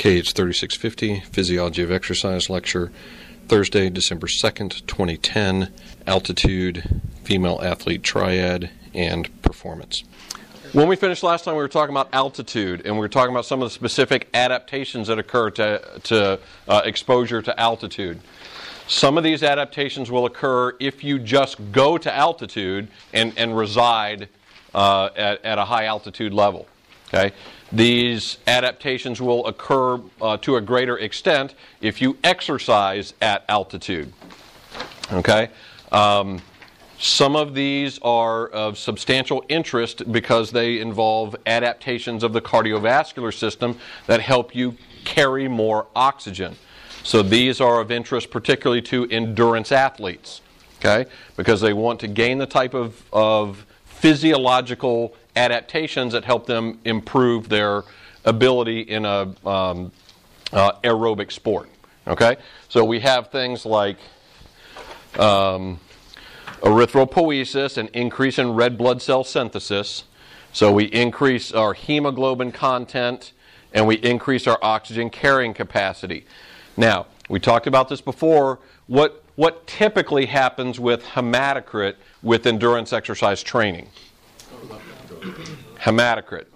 KH 0.00 0.32
3650 0.32 1.20
Physiology 1.30 1.82
of 1.82 1.92
Exercise 1.92 2.48
lecture, 2.48 2.90
Thursday, 3.48 3.90
December 3.90 4.28
2nd, 4.28 4.86
2010, 4.86 5.70
Altitude, 6.06 7.02
Female 7.22 7.60
Athlete 7.62 8.02
Triad, 8.02 8.70
and 8.94 9.42
Performance. 9.42 10.04
When 10.72 10.88
we 10.88 10.96
finished 10.96 11.22
last 11.22 11.44
time, 11.44 11.54
we 11.54 11.60
were 11.60 11.68
talking 11.68 11.94
about 11.94 12.08
altitude, 12.14 12.86
and 12.86 12.94
we 12.94 13.00
were 13.00 13.10
talking 13.10 13.34
about 13.34 13.44
some 13.44 13.60
of 13.60 13.66
the 13.66 13.74
specific 13.74 14.30
adaptations 14.32 15.08
that 15.08 15.18
occur 15.18 15.50
to, 15.50 16.00
to 16.04 16.40
uh, 16.66 16.80
exposure 16.86 17.42
to 17.42 17.60
altitude. 17.60 18.22
Some 18.88 19.18
of 19.18 19.22
these 19.22 19.42
adaptations 19.42 20.10
will 20.10 20.24
occur 20.24 20.76
if 20.80 21.04
you 21.04 21.18
just 21.18 21.58
go 21.72 21.98
to 21.98 22.10
altitude 22.10 22.88
and, 23.12 23.34
and 23.36 23.54
reside 23.54 24.30
uh, 24.72 25.10
at, 25.14 25.44
at 25.44 25.58
a 25.58 25.64
high 25.66 25.84
altitude 25.84 26.32
level. 26.32 26.66
Okay? 27.12 27.32
These 27.72 28.38
adaptations 28.46 29.20
will 29.20 29.46
occur 29.46 30.00
uh, 30.20 30.36
to 30.38 30.56
a 30.56 30.60
greater 30.60 30.98
extent 30.98 31.54
if 31.80 32.00
you 32.00 32.16
exercise 32.24 33.14
at 33.20 33.44
altitude. 33.48 34.12
Okay? 35.12 35.50
Um, 35.92 36.40
some 36.98 37.34
of 37.34 37.54
these 37.54 37.98
are 38.02 38.48
of 38.48 38.76
substantial 38.76 39.42
interest 39.48 40.12
because 40.12 40.50
they 40.50 40.80
involve 40.80 41.34
adaptations 41.46 42.22
of 42.22 42.32
the 42.32 42.42
cardiovascular 42.42 43.32
system 43.32 43.78
that 44.06 44.20
help 44.20 44.54
you 44.54 44.76
carry 45.04 45.48
more 45.48 45.86
oxygen. 45.96 46.56
So 47.02 47.22
these 47.22 47.60
are 47.60 47.80
of 47.80 47.90
interest 47.90 48.30
particularly 48.30 48.82
to 48.82 49.08
endurance 49.08 49.72
athletes, 49.72 50.42
okay? 50.78 51.10
Because 51.36 51.62
they 51.62 51.72
want 51.72 52.00
to 52.00 52.06
gain 52.06 52.36
the 52.36 52.46
type 52.46 52.74
of, 52.74 53.02
of 53.12 53.64
physiological 53.86 55.14
adaptations 55.40 56.12
that 56.12 56.24
help 56.24 56.44
them 56.44 56.78
improve 56.84 57.48
their 57.48 57.82
ability 58.26 58.80
in 58.82 59.06
a 59.06 59.34
um, 59.46 59.90
uh, 60.52 60.72
aerobic 60.84 61.32
sport. 61.32 61.70
Okay, 62.06 62.36
so 62.68 62.84
we 62.84 63.00
have 63.00 63.30
things 63.30 63.64
like 63.64 63.96
um, 65.18 65.80
erythropoiesis, 66.60 67.78
an 67.78 67.88
increase 67.88 68.38
in 68.38 68.52
red 68.54 68.76
blood 68.76 69.00
cell 69.00 69.24
synthesis. 69.24 70.04
So 70.52 70.72
we 70.72 70.84
increase 70.84 71.52
our 71.52 71.72
hemoglobin 71.72 72.52
content 72.52 73.32
and 73.72 73.86
we 73.86 73.94
increase 73.96 74.46
our 74.46 74.58
oxygen 74.60 75.08
carrying 75.08 75.54
capacity. 75.54 76.26
Now, 76.76 77.06
we 77.28 77.38
talked 77.38 77.66
about 77.66 77.88
this 77.88 78.00
before. 78.00 78.58
What, 78.88 79.22
what 79.36 79.66
typically 79.66 80.26
happens 80.26 80.80
with 80.80 81.04
hematocrit 81.04 81.94
with 82.22 82.46
endurance 82.46 82.92
exercise 82.92 83.42
training? 83.42 83.88
Hematocrit. 85.78 86.46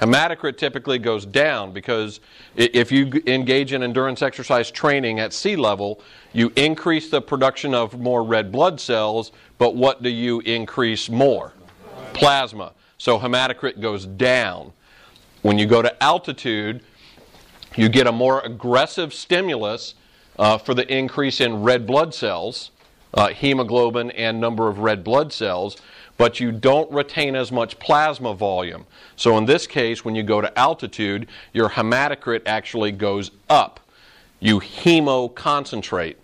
Hematocrit 0.00 0.56
typically 0.56 0.98
goes 0.98 1.24
down 1.24 1.72
because 1.72 2.18
if 2.56 2.90
you 2.90 3.22
engage 3.28 3.72
in 3.72 3.84
endurance 3.84 4.20
exercise 4.20 4.68
training 4.68 5.20
at 5.20 5.32
sea 5.32 5.54
level, 5.54 6.00
you 6.32 6.52
increase 6.56 7.08
the 7.08 7.22
production 7.22 7.72
of 7.72 8.00
more 8.00 8.24
red 8.24 8.50
blood 8.50 8.80
cells, 8.80 9.30
but 9.58 9.76
what 9.76 10.02
do 10.02 10.08
you 10.08 10.40
increase 10.40 11.08
more? 11.08 11.52
Plasma. 12.14 12.72
So 12.98 13.18
hematocrit 13.18 13.80
goes 13.80 14.06
down. 14.06 14.72
When 15.42 15.56
you 15.56 15.66
go 15.66 15.82
to 15.82 16.02
altitude, 16.02 16.82
you 17.76 17.88
get 17.88 18.08
a 18.08 18.12
more 18.12 18.40
aggressive 18.40 19.14
stimulus 19.14 19.94
uh, 20.38 20.58
for 20.58 20.74
the 20.74 20.92
increase 20.92 21.40
in 21.40 21.62
red 21.62 21.86
blood 21.86 22.12
cells, 22.12 22.72
uh, 23.14 23.28
hemoglobin, 23.28 24.10
and 24.12 24.40
number 24.40 24.68
of 24.68 24.80
red 24.80 25.04
blood 25.04 25.32
cells, 25.32 25.76
but 26.22 26.38
you 26.38 26.52
don't 26.52 26.88
retain 26.92 27.34
as 27.34 27.50
much 27.50 27.76
plasma 27.80 28.32
volume. 28.32 28.86
So 29.16 29.36
in 29.38 29.44
this 29.44 29.66
case, 29.66 30.04
when 30.04 30.14
you 30.14 30.22
go 30.22 30.40
to 30.40 30.56
altitude, 30.56 31.26
your 31.52 31.68
hematocrit 31.68 32.42
actually 32.46 32.92
goes 32.92 33.32
up. 33.50 33.80
You 34.38 34.60
hemoconcentrate 34.60 36.14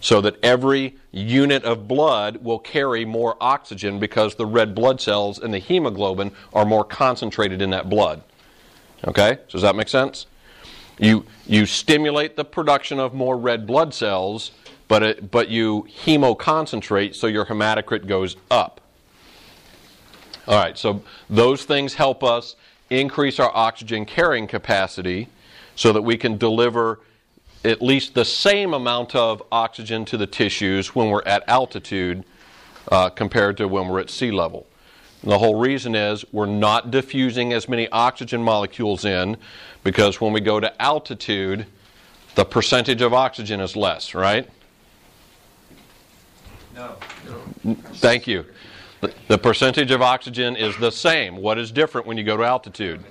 so 0.00 0.20
that 0.22 0.34
every 0.42 0.96
unit 1.12 1.62
of 1.62 1.86
blood 1.86 2.38
will 2.38 2.58
carry 2.58 3.04
more 3.04 3.36
oxygen 3.40 4.00
because 4.00 4.34
the 4.34 4.44
red 4.44 4.74
blood 4.74 5.00
cells 5.00 5.38
and 5.38 5.54
the 5.54 5.60
hemoglobin 5.60 6.32
are 6.52 6.64
more 6.64 6.82
concentrated 6.82 7.62
in 7.62 7.70
that 7.70 7.88
blood. 7.88 8.20
Okay? 9.06 9.38
Does 9.50 9.62
that 9.62 9.76
make 9.76 9.88
sense? 9.88 10.26
You, 10.98 11.24
you 11.46 11.64
stimulate 11.64 12.34
the 12.34 12.44
production 12.44 12.98
of 12.98 13.14
more 13.14 13.38
red 13.38 13.68
blood 13.68 13.94
cells, 13.94 14.50
but, 14.88 15.04
it, 15.04 15.30
but 15.30 15.48
you 15.48 15.86
hemoconcentrate 16.04 17.14
so 17.14 17.28
your 17.28 17.46
hematocrit 17.46 18.08
goes 18.08 18.34
up. 18.50 18.80
All 20.48 20.56
right, 20.56 20.78
so 20.78 21.02
those 21.28 21.64
things 21.66 21.92
help 21.92 22.24
us 22.24 22.56
increase 22.88 23.38
our 23.38 23.54
oxygen 23.54 24.06
carrying 24.06 24.46
capacity 24.46 25.28
so 25.76 25.92
that 25.92 26.00
we 26.00 26.16
can 26.16 26.38
deliver 26.38 27.00
at 27.66 27.82
least 27.82 28.14
the 28.14 28.24
same 28.24 28.72
amount 28.72 29.14
of 29.14 29.42
oxygen 29.52 30.06
to 30.06 30.16
the 30.16 30.26
tissues 30.26 30.94
when 30.94 31.10
we're 31.10 31.22
at 31.26 31.46
altitude 31.48 32.24
uh, 32.90 33.10
compared 33.10 33.58
to 33.58 33.68
when 33.68 33.88
we're 33.88 34.00
at 34.00 34.08
sea 34.08 34.30
level. 34.30 34.66
And 35.20 35.30
the 35.30 35.38
whole 35.38 35.60
reason 35.60 35.94
is 35.94 36.24
we're 36.32 36.46
not 36.46 36.90
diffusing 36.90 37.52
as 37.52 37.68
many 37.68 37.86
oxygen 37.90 38.42
molecules 38.42 39.04
in 39.04 39.36
because 39.84 40.18
when 40.18 40.32
we 40.32 40.40
go 40.40 40.60
to 40.60 40.80
altitude, 40.80 41.66
the 42.36 42.46
percentage 42.46 43.02
of 43.02 43.12
oxygen 43.12 43.60
is 43.60 43.76
less, 43.76 44.14
right? 44.14 44.48
No. 46.74 46.96
Thank 47.96 48.26
you. 48.26 48.46
The, 49.00 49.38
percentage 49.38 49.90
of 49.90 50.02
oxygen 50.02 50.56
is 50.56 50.76
the 50.76 50.90
same. 50.90 51.36
What 51.36 51.58
is 51.58 51.70
different 51.70 52.06
when 52.06 52.16
you 52.16 52.24
go 52.24 52.36
to 52.36 52.42
altitude? 52.42 53.04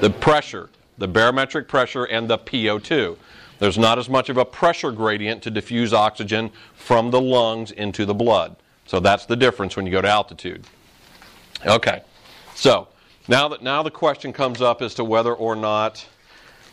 The 0.00 0.10
pressure, 0.10 0.68
the 0.98 1.08
barometric 1.08 1.68
pressure, 1.68 2.04
and 2.04 2.28
the 2.28 2.38
PO2. 2.38 3.16
There's 3.58 3.78
not 3.78 3.98
as 3.98 4.08
much 4.08 4.28
of 4.28 4.36
a 4.36 4.44
pressure 4.44 4.92
gradient 4.92 5.42
to 5.44 5.50
diffuse 5.50 5.94
oxygen 5.94 6.50
from 6.74 7.10
the 7.10 7.20
lungs 7.20 7.70
into 7.70 8.04
the 8.04 8.14
blood. 8.14 8.56
So 8.86 9.00
that's 9.00 9.24
the 9.24 9.36
difference 9.36 9.76
when 9.76 9.86
you 9.86 9.92
go 9.92 10.02
to 10.02 10.08
altitude. 10.08 10.64
Okay, 11.64 12.02
so 12.54 12.88
now 13.28 13.48
that 13.48 13.62
now 13.62 13.82
the 13.82 13.90
question 13.90 14.32
comes 14.32 14.60
up 14.60 14.82
as 14.82 14.94
to 14.94 15.04
whether 15.04 15.32
or 15.32 15.54
not 15.54 16.04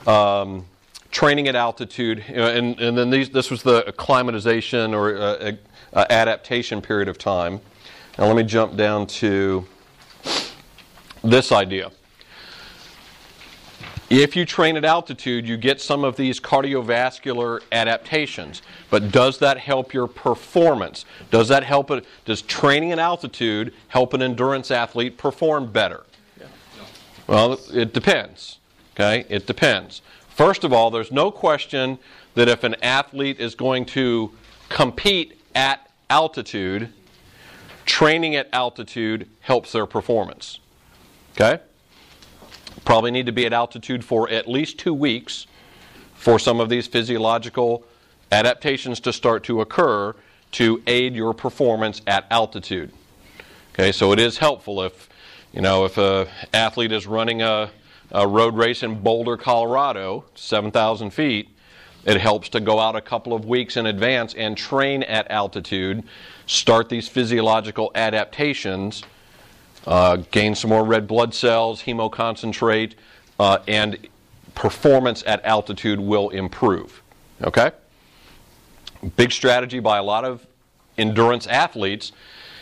um, 0.08 0.66
training 1.12 1.48
at 1.48 1.56
altitude, 1.56 2.24
and, 2.28 2.80
and 2.80 2.98
then 2.98 3.10
these, 3.10 3.30
this 3.30 3.52
was 3.52 3.62
the 3.64 3.88
acclimatization 3.88 4.94
or 4.94 5.16
uh, 5.16 5.52
uh, 5.94 6.06
adaptation 6.10 6.82
period 6.82 7.08
of 7.08 7.18
time. 7.18 7.62
Now 8.20 8.26
let 8.26 8.36
me 8.36 8.44
jump 8.44 8.76
down 8.76 9.08
to 9.08 9.66
this 11.24 11.54
idea. 11.54 11.90
If 14.10 14.36
you 14.36 14.44
train 14.44 14.76
at 14.76 14.84
altitude, 14.84 15.48
you 15.48 15.56
get 15.56 15.80
some 15.80 16.04
of 16.04 16.18
these 16.18 16.38
cardiovascular 16.38 17.62
adaptations. 17.72 18.62
But 18.90 19.14
does 19.14 19.38
that 19.38 19.60
help 19.60 19.94
your 19.94 20.06
performance? 20.08 21.06
Does 21.32 21.48
that 21.48 21.64
help 21.64 21.92
it? 21.92 22.04
Does 22.26 22.42
training 22.42 22.92
at 22.92 23.00
altitude 23.00 23.74
help 23.88 24.14
an 24.14 24.22
endurance 24.22 24.70
athlete 24.70 25.18
perform 25.18 25.72
better? 25.72 26.04
Well, 27.26 27.58
it 27.72 27.94
depends. 27.94 28.60
Okay? 28.96 29.26
It 29.30 29.48
depends. 29.48 30.02
First 30.28 30.66
of 30.66 30.74
all, 30.74 30.92
there's 30.92 31.14
no 31.14 31.32
question 31.32 31.98
that 32.34 32.50
if 32.50 32.66
an 32.66 32.76
athlete 32.84 33.40
is 33.40 33.56
going 33.56 33.86
to 33.86 34.32
compete 34.68 35.40
at 35.56 35.90
altitude, 36.10 36.92
training 37.90 38.36
at 38.36 38.48
altitude 38.54 39.28
helps 39.42 39.72
their 39.72 39.88
performance. 39.88 40.60
Okay? 41.32 41.60
Probably 42.86 43.10
need 43.10 43.26
to 43.26 43.32
be 43.32 43.48
at 43.48 43.52
altitude 43.52 44.06
for 44.06 44.30
at 44.30 44.48
least 44.48 44.78
two 44.78 44.94
weeks 44.94 45.48
for 46.14 46.38
some 46.38 46.60
of 46.60 46.70
these 46.70 46.86
physiological 46.86 47.84
adaptations 48.32 49.00
to 49.00 49.12
start 49.12 49.44
to 49.46 49.60
occur 49.62 50.16
to 50.52 50.84
aid 50.86 51.16
your 51.16 51.34
performance 51.34 52.02
at 52.06 52.28
altitude. 52.30 52.92
Okay, 53.74 53.92
so 53.92 54.12
it 54.12 54.20
is 54.20 54.38
helpful 54.38 54.84
if 54.84 55.10
you 55.52 55.62
know 55.62 55.86
if 55.86 55.98
a 55.98 56.28
athlete 56.54 56.92
is 56.92 57.08
running 57.08 57.42
a, 57.42 57.72
a 58.12 58.28
road 58.28 58.56
race 58.56 58.84
in 58.84 59.02
Boulder, 59.02 59.36
Colorado, 59.36 60.26
7,000 60.36 61.10
feet. 61.10 61.50
It 62.06 62.22
helps 62.22 62.50
to 62.50 62.60
go 62.60 62.80
out 62.80 62.96
a 62.96 63.02
couple 63.02 63.34
of 63.34 63.46
weeks 63.46 63.76
in 63.78 63.86
advance 63.86 64.34
and 64.34 64.56
train 64.56 65.04
at 65.04 65.30
altitude, 65.30 66.04
start 66.50 66.90
these 66.90 67.08
physiological 67.08 67.92
adaptations 67.94 69.04
uh, 69.86 70.18
gain 70.32 70.56
some 70.56 70.70
more 70.70 70.84
red 70.84 71.08
blood 71.08 71.34
cells, 71.34 71.84
hemoconcentrate, 71.84 72.94
uh, 73.40 73.60
and 73.68 73.98
performance 74.56 75.24
at 75.28 75.44
altitude 75.46 76.00
will 76.00 76.30
improve. 76.30 77.02
Okay? 77.44 77.72
Big 79.16 79.32
strategy 79.32 79.80
by 79.80 80.00
a 80.00 80.04
lot 80.04 80.26
of 80.26 80.46
endurance 80.98 81.46
athletes 81.48 82.12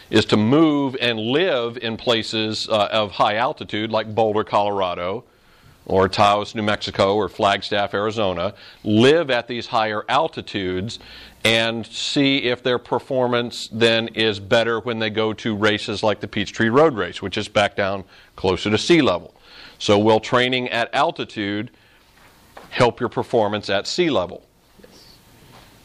is 0.10 0.26
to 0.26 0.38
move 0.38 0.96
and 1.00 1.18
live 1.18 1.78
in 1.78 1.98
places 1.98 2.68
uh, 2.70 2.90
of 2.92 3.12
high 3.12 3.36
altitude 3.36 3.90
like 3.90 4.14
Boulder, 4.14 4.44
Colorado, 4.44 5.24
or 5.86 6.10
Taos, 6.10 6.54
New 6.54 6.62
Mexico, 6.64 7.16
or 7.16 7.30
Flagstaff, 7.30 7.94
Arizona, 7.94 8.54
live 8.84 9.30
at 9.30 9.48
these 9.48 9.68
higher 9.68 10.04
altitudes 10.10 11.00
and 11.48 11.88
see 11.88 12.40
if 12.40 12.62
their 12.62 12.78
performance 12.78 13.70
then 13.72 14.10
is 14.10 14.38
better 14.38 14.82
when 14.82 15.00
they 15.00 15.10
go 15.10 15.32
to 15.32 15.56
races 15.56 16.04
like 16.04 16.20
the 16.20 16.28
Peachtree 16.28 16.68
Road 16.68 16.94
Race, 16.94 17.22
which 17.22 17.38
is 17.38 17.48
back 17.48 17.74
down 17.74 18.04
closer 18.36 18.70
to 18.70 18.78
sea 18.78 19.02
level. 19.02 19.34
So, 19.80 19.98
will 19.98 20.20
training 20.20 20.68
at 20.70 20.94
altitude 20.94 21.72
help 22.70 23.00
your 23.00 23.08
performance 23.08 23.70
at 23.70 23.88
sea 23.88 24.10
level? 24.10 24.46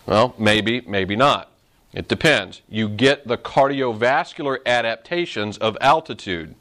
Well, 0.05 0.35
maybe, 0.37 0.81
maybe 0.81 1.15
not. 1.15 1.53
It 1.93 2.09
depends. 2.09 2.63
You 2.69 2.89
get 2.89 3.29
the 3.29 3.39
cardiovascular 3.39 4.59
adaptations 4.67 5.59
of 5.59 5.79
altitude. 5.81 6.57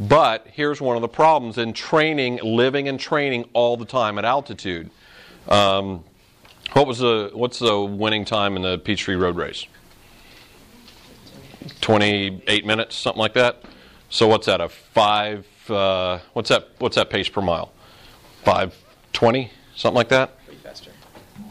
But 0.00 0.48
here's 0.48 0.80
one 0.80 0.96
of 0.96 1.02
the 1.02 1.08
problems 1.08 1.58
in 1.58 1.74
training, 1.74 2.40
living 2.42 2.88
and 2.88 2.98
training 2.98 3.48
all 3.52 3.76
the 3.76 3.84
time 3.84 4.18
at 4.18 4.24
altitude. 4.24 4.90
Um, 5.48 6.02
what 6.72 6.86
was 6.86 6.98
the 6.98 7.30
what's 7.32 7.58
the 7.58 7.80
winning 7.80 8.24
time 8.24 8.56
in 8.56 8.62
the 8.62 8.78
Peachtree 8.78 9.16
Road 9.16 9.36
Race? 9.36 9.66
28 11.80 12.64
minutes, 12.66 12.96
something 12.96 13.20
like 13.20 13.34
that. 13.34 13.62
So 14.08 14.26
what's 14.26 14.46
that? 14.46 14.60
A 14.60 14.68
five? 14.68 15.46
Uh, 15.68 16.18
what's 16.32 16.48
that? 16.48 16.68
What's 16.78 16.96
that 16.96 17.10
pace 17.10 17.28
per 17.28 17.40
mile? 17.40 17.72
Five 18.44 18.74
twenty, 19.12 19.52
something 19.76 19.96
like 19.96 20.08
that. 20.08 20.36
Way 20.48 20.54
faster. 20.56 20.90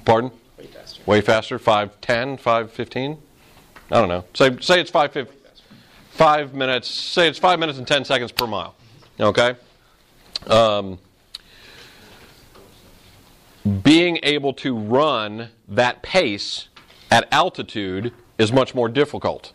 Pardon? 0.04 0.32
Way 0.58 0.66
faster. 0.68 1.02
Way 1.06 1.22
faster. 1.22 1.58
Five 1.60 2.02
ten, 2.02 2.36
five 2.38 2.72
fifteen. 2.72 3.18
I 3.92 4.00
don't 4.00 4.10
know. 4.10 4.26
Say 4.34 4.58
say 4.60 4.82
it's 4.82 4.92
five 4.92 5.14
fif- 5.14 5.30
Way 5.30 5.36
faster. 5.44 5.64
five 6.10 6.54
minutes. 6.54 6.90
Say 6.90 7.30
it's 7.30 7.40
five 7.40 7.60
minutes 7.60 7.78
and 7.78 7.88
ten 7.88 8.04
seconds 8.04 8.32
per 8.34 8.46
mile. 8.46 8.76
Okay. 9.20 9.56
Um, 10.48 11.00
being 13.84 14.20
able 14.24 14.54
to 14.54 14.76
run 14.76 15.50
that 15.68 16.02
pace 16.02 16.70
at 17.12 17.28
altitude 17.32 18.14
is 18.38 18.52
much 18.52 18.74
more 18.74 18.90
difficult. 18.90 19.54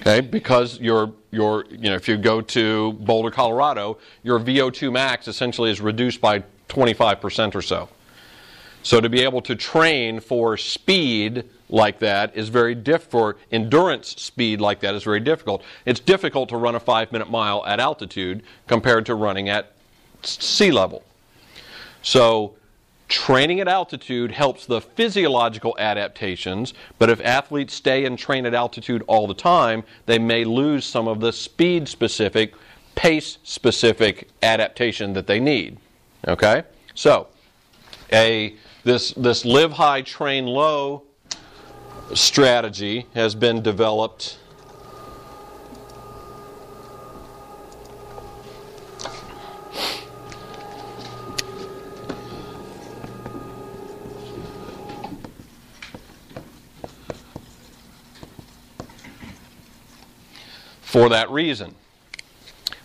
Okay, 0.00 0.20
because 0.20 0.80
your 0.80 1.12
your 1.30 1.66
you 1.70 1.90
know 1.90 1.94
if 1.94 2.08
you 2.08 2.16
go 2.16 2.40
to 2.40 2.92
Boulder, 2.94 3.30
Colorado, 3.30 3.98
your 4.22 4.40
VO2 4.40 4.90
max 4.90 5.28
essentially 5.28 5.70
is 5.70 5.80
reduced 5.80 6.20
by 6.20 6.42
25% 6.68 7.54
or 7.54 7.60
so. 7.62 7.88
So 8.82 9.00
to 9.00 9.10
be 9.10 9.20
able 9.22 9.42
to 9.42 9.54
train 9.54 10.20
for 10.20 10.56
speed 10.56 11.44
like 11.68 11.98
that 11.98 12.34
is 12.34 12.48
very 12.48 12.74
diff 12.74 13.02
for 13.02 13.36
endurance 13.52 14.08
speed 14.08 14.60
like 14.60 14.80
that 14.80 14.94
is 14.94 15.02
very 15.02 15.20
difficult. 15.20 15.62
It's 15.84 16.00
difficult 16.00 16.48
to 16.48 16.56
run 16.56 16.74
a 16.74 16.80
5-minute 16.80 17.30
mile 17.30 17.64
at 17.66 17.78
altitude 17.78 18.42
compared 18.66 19.04
to 19.06 19.14
running 19.14 19.50
at 19.50 19.72
sea 20.22 20.70
level. 20.70 21.04
So 22.02 22.54
training 23.10 23.60
at 23.60 23.68
altitude 23.68 24.30
helps 24.30 24.64
the 24.64 24.80
physiological 24.80 25.76
adaptations, 25.78 26.72
but 26.98 27.10
if 27.10 27.20
athletes 27.20 27.74
stay 27.74 28.06
and 28.06 28.18
train 28.18 28.46
at 28.46 28.54
altitude 28.54 29.02
all 29.06 29.26
the 29.26 29.34
time, 29.34 29.82
they 30.06 30.18
may 30.18 30.44
lose 30.44 30.86
some 30.86 31.06
of 31.06 31.20
the 31.20 31.32
speed 31.32 31.88
specific, 31.88 32.54
pace 32.94 33.38
specific 33.42 34.28
adaptation 34.42 35.12
that 35.12 35.26
they 35.26 35.40
need. 35.40 35.76
Okay? 36.26 36.62
So, 36.94 37.28
a 38.12 38.54
this 38.84 39.12
this 39.12 39.44
live 39.44 39.72
high 39.72 40.02
train 40.02 40.46
low 40.46 41.02
strategy 42.14 43.06
has 43.14 43.34
been 43.34 43.62
developed 43.62 44.38
for 60.90 61.08
that 61.08 61.30
reason. 61.30 61.72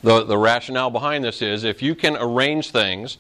The, 0.03 0.23
the 0.23 0.37
rationale 0.37 0.91
behind 0.91 1.23
this 1.23 1.41
is 1.41 1.63
if 1.63 1.81
you 1.81 1.95
can 1.95 2.15
arrange 2.17 2.69
things 2.69 3.17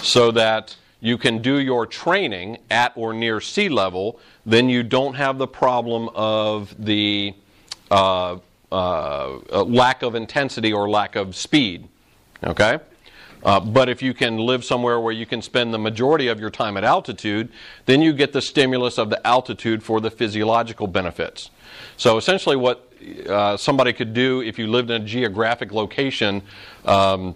so 0.00 0.30
that 0.30 0.76
you 1.00 1.18
can 1.18 1.42
do 1.42 1.58
your 1.58 1.86
training 1.86 2.58
at 2.70 2.92
or 2.94 3.12
near 3.12 3.40
sea 3.40 3.68
level, 3.68 4.20
then 4.46 4.68
you 4.68 4.84
don't 4.84 5.14
have 5.14 5.38
the 5.38 5.48
problem 5.48 6.08
of 6.14 6.72
the 6.78 7.34
uh, 7.90 8.36
uh, 8.70 9.38
uh, 9.50 9.64
lack 9.64 10.02
of 10.02 10.14
intensity 10.14 10.72
or 10.72 10.88
lack 10.88 11.16
of 11.16 11.34
speed. 11.34 11.88
Okay? 12.44 12.78
Uh, 13.42 13.58
but 13.58 13.88
if 13.88 14.02
you 14.02 14.14
can 14.14 14.36
live 14.36 14.64
somewhere 14.64 15.00
where 15.00 15.12
you 15.12 15.26
can 15.26 15.42
spend 15.42 15.74
the 15.74 15.78
majority 15.78 16.28
of 16.28 16.38
your 16.38 16.50
time 16.50 16.76
at 16.76 16.84
altitude, 16.84 17.48
then 17.86 18.00
you 18.00 18.12
get 18.12 18.32
the 18.32 18.42
stimulus 18.42 18.98
of 18.98 19.10
the 19.10 19.26
altitude 19.26 19.82
for 19.82 20.00
the 20.00 20.10
physiological 20.10 20.86
benefits. 20.86 21.50
So 21.96 22.16
essentially, 22.16 22.56
what 22.56 22.87
uh, 23.28 23.56
somebody 23.56 23.92
could 23.92 24.14
do 24.14 24.40
if 24.40 24.58
you 24.58 24.66
lived 24.66 24.90
in 24.90 25.02
a 25.02 25.04
geographic 25.04 25.72
location. 25.72 26.42
Um, 26.84 27.34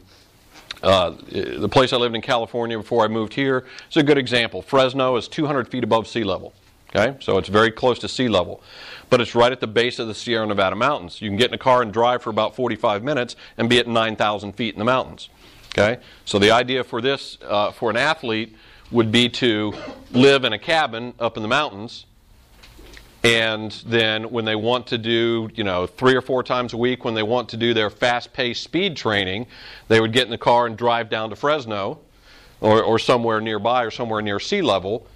uh, 0.82 1.11
the 1.31 1.69
place 1.69 1.93
I 1.93 1.97
lived 1.97 2.14
in 2.14 2.23
California 2.23 2.76
before 2.76 3.05
I 3.05 3.09
moved 3.09 3.35
here 3.35 3.64
is 3.91 3.97
a 3.97 4.03
good 4.03 4.19
example. 4.19 4.62
Fresno 4.62 5.17
is 5.17 5.29
200 5.29 5.69
feet 5.69 5.85
above 5.85 6.09
sea 6.09 6.25
level. 6.25 6.53
Okay, 6.94 7.17
so 7.20 7.38
it's 7.38 7.49
very 7.49 7.70
close 7.70 7.99
to 8.00 8.09
sea 8.09 8.29
level, 8.29 8.62
but 9.09 9.19
it's 9.19 9.35
right 9.35 9.50
at 9.50 9.61
the 9.61 9.67
base 9.67 9.99
of 9.99 10.09
the 10.09 10.14
Sierra 10.14 10.47
Nevada 10.47 10.76
mountains. 10.76 11.23
You 11.23 11.31
can 11.31 11.38
get 11.38 11.49
in 11.49 11.55
a 11.55 11.59
car 11.59 11.81
and 11.81 11.91
drive 11.91 12.23
for 12.23 12.29
about 12.29 12.55
45 12.55 13.03
minutes 13.03 13.35
and 13.56 13.67
be 13.70 13.79
at 13.79 13.88
9,000 13.88 14.53
feet 14.53 14.75
in 14.75 14.79
the 14.79 14.85
mountains. 14.85 15.31
Okay, 15.70 16.03
so 16.26 16.38
the 16.38 16.50
idea 16.50 16.85
for 16.85 17.00
this, 17.00 17.38
uh, 17.49 17.73
for 17.73 17.88
an 17.88 17.97
athlete, 17.97 18.55
would 18.91 19.11
be 19.11 19.31
to 19.31 19.73
live 20.11 20.44
in 20.44 20.53
a 20.53 20.59
cabin 20.59 21.14
up 21.19 21.38
in 21.38 21.43
the 21.43 21.49
mountains 21.49 22.05
and 23.24 23.70
then 23.86 24.24
when 24.30 24.44
they 24.44 24.56
want 24.56 24.88
to 24.88 24.98
do, 24.98 25.48
you 25.54 25.62
know, 25.62 25.86
three 25.86 26.16
or 26.16 26.20
four 26.20 26.42
times 26.42 26.72
a 26.72 26.76
week, 26.76 27.04
when 27.04 27.14
they 27.14 27.22
want 27.22 27.48
to 27.50 27.56
do 27.56 27.72
their 27.72 27.88
fast 27.88 28.32
paced 28.32 28.64
speed 28.64 28.96
training, 28.96 29.46
they 29.88 30.00
would 30.00 30.12
get 30.12 30.24
in 30.24 30.30
the 30.30 30.38
car 30.38 30.66
and 30.66 30.76
drive 30.76 31.08
down 31.08 31.30
to 31.30 31.36
Fresno 31.36 32.00
or, 32.60 32.82
or 32.82 32.98
somewhere 32.98 33.40
nearby 33.40 33.84
or 33.84 33.90
somewhere 33.90 34.22
near 34.22 34.40
sea 34.40 34.60
level, 34.60 35.06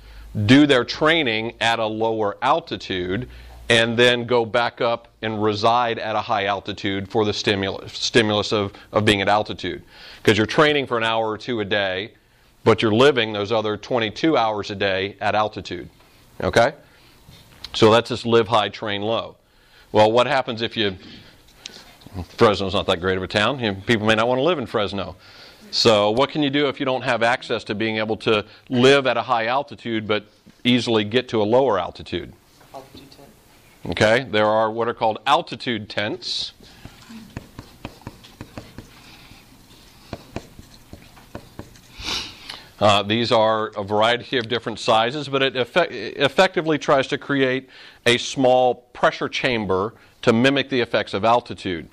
do 0.46 0.66
their 0.66 0.84
training 0.84 1.54
at 1.60 1.80
a 1.80 1.86
lower 1.86 2.36
altitude, 2.42 3.28
and 3.68 3.96
then 3.96 4.24
go 4.24 4.44
back 4.44 4.80
up 4.80 5.08
and 5.22 5.42
reside 5.42 5.98
at 5.98 6.14
a 6.14 6.20
high 6.20 6.44
altitude 6.44 7.08
for 7.08 7.24
the 7.24 7.32
stimulus, 7.32 7.92
stimulus 7.92 8.52
of, 8.52 8.72
of 8.92 9.04
being 9.04 9.20
at 9.20 9.28
altitude. 9.28 9.82
Because 10.18 10.36
you're 10.36 10.46
training 10.46 10.86
for 10.86 10.96
an 10.96 11.02
hour 11.02 11.28
or 11.28 11.38
two 11.38 11.58
a 11.58 11.64
day, 11.64 12.12
but 12.62 12.82
you're 12.82 12.94
living 12.94 13.32
those 13.32 13.50
other 13.50 13.76
22 13.76 14.36
hours 14.36 14.70
a 14.70 14.76
day 14.76 15.16
at 15.20 15.34
altitude. 15.34 15.88
Okay? 16.40 16.72
So 17.76 17.90
that's 17.90 18.08
just 18.08 18.24
live 18.24 18.48
high, 18.48 18.70
train 18.70 19.02
low. 19.02 19.36
Well, 19.92 20.10
what 20.10 20.26
happens 20.26 20.62
if 20.62 20.78
you. 20.78 20.96
Fresno's 22.38 22.72
not 22.72 22.86
that 22.86 23.02
great 23.02 23.18
of 23.18 23.22
a 23.22 23.26
town. 23.26 23.58
You 23.60 23.72
know, 23.72 23.80
people 23.86 24.06
may 24.06 24.14
not 24.14 24.26
want 24.26 24.38
to 24.38 24.42
live 24.42 24.58
in 24.58 24.64
Fresno. 24.64 25.14
So, 25.70 26.10
what 26.10 26.30
can 26.30 26.42
you 26.42 26.48
do 26.48 26.68
if 26.68 26.80
you 26.80 26.86
don't 26.86 27.02
have 27.02 27.22
access 27.22 27.64
to 27.64 27.74
being 27.74 27.98
able 27.98 28.16
to 28.18 28.46
live 28.70 29.06
at 29.06 29.18
a 29.18 29.22
high 29.22 29.44
altitude 29.44 30.08
but 30.08 30.24
easily 30.64 31.04
get 31.04 31.28
to 31.28 31.42
a 31.42 31.44
lower 31.44 31.78
altitude? 31.78 32.32
Altitude 32.72 33.10
10. 33.10 33.90
Okay, 33.90 34.26
there 34.30 34.46
are 34.46 34.70
what 34.70 34.88
are 34.88 34.94
called 34.94 35.18
altitude 35.26 35.90
tents. 35.90 36.54
Uh, 42.78 43.02
these 43.02 43.32
are 43.32 43.68
a 43.76 43.82
variety 43.82 44.36
of 44.36 44.48
different 44.48 44.78
sizes, 44.78 45.28
but 45.28 45.42
it 45.42 45.56
effect- 45.56 45.92
effectively 45.92 46.78
tries 46.78 47.06
to 47.06 47.16
create 47.16 47.70
a 48.04 48.18
small 48.18 48.74
pressure 48.92 49.28
chamber 49.28 49.94
to 50.22 50.32
mimic 50.32 50.68
the 50.68 50.80
effects 50.80 51.14
of 51.14 51.24
altitude. 51.24 51.88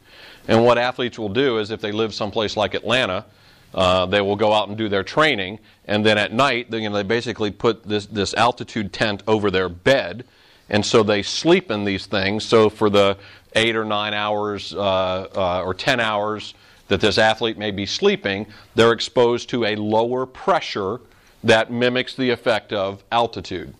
And 0.47 0.65
what 0.65 0.77
athletes 0.77 1.17
will 1.17 1.29
do 1.29 1.59
is 1.59 1.71
if 1.71 1.79
they 1.79 1.91
live 1.91 2.13
someplace 2.13 2.57
like 2.57 2.73
Atlanta, 2.73 3.25
uh, 3.73 4.05
they 4.05 4.21
will 4.21 4.35
go 4.35 4.51
out 4.51 4.67
and 4.67 4.77
do 4.77 4.89
their 4.89 5.03
training, 5.03 5.59
and 5.85 6.05
then 6.05 6.17
at 6.17 6.33
night, 6.33 6.69
they, 6.69 6.81
you 6.81 6.89
know, 6.89 6.95
they 6.95 7.03
basically 7.03 7.49
put 7.49 7.83
this, 7.83 8.05
this 8.05 8.33
altitude 8.33 8.91
tent 8.91 9.23
over 9.25 9.49
their 9.49 9.69
bed, 9.69 10.25
and 10.69 10.85
so 10.85 11.01
they 11.01 11.23
sleep 11.23 11.71
in 11.71 11.85
these 11.85 12.05
things. 12.05 12.45
So 12.45 12.69
for 12.69 12.89
the 12.89 13.17
eight 13.55 13.75
or 13.75 13.85
nine 13.85 14.13
hours 14.13 14.73
uh, 14.73 15.27
uh, 15.35 15.63
or 15.63 15.73
ten 15.73 15.99
hours 15.99 16.53
that 16.87 17.01
this 17.01 17.17
athlete 17.17 17.57
may 17.57 17.71
be 17.71 17.85
sleeping, 17.85 18.47
they're 18.75 18.91
exposed 18.91 19.49
to 19.49 19.65
a 19.65 19.75
lower 19.75 20.25
pressure 20.25 20.99
that 21.43 21.71
mimics 21.71 22.15
the 22.15 22.29
effect 22.29 22.71
of 22.71 23.03
altitude. 23.11 23.73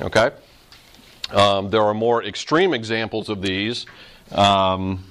Okay? 0.00 0.30
Um, 1.30 1.70
there 1.70 1.82
are 1.82 1.94
more 1.94 2.22
extreme 2.22 2.74
examples 2.74 3.28
of 3.28 3.42
these. 3.42 3.86
Um, 4.32 5.04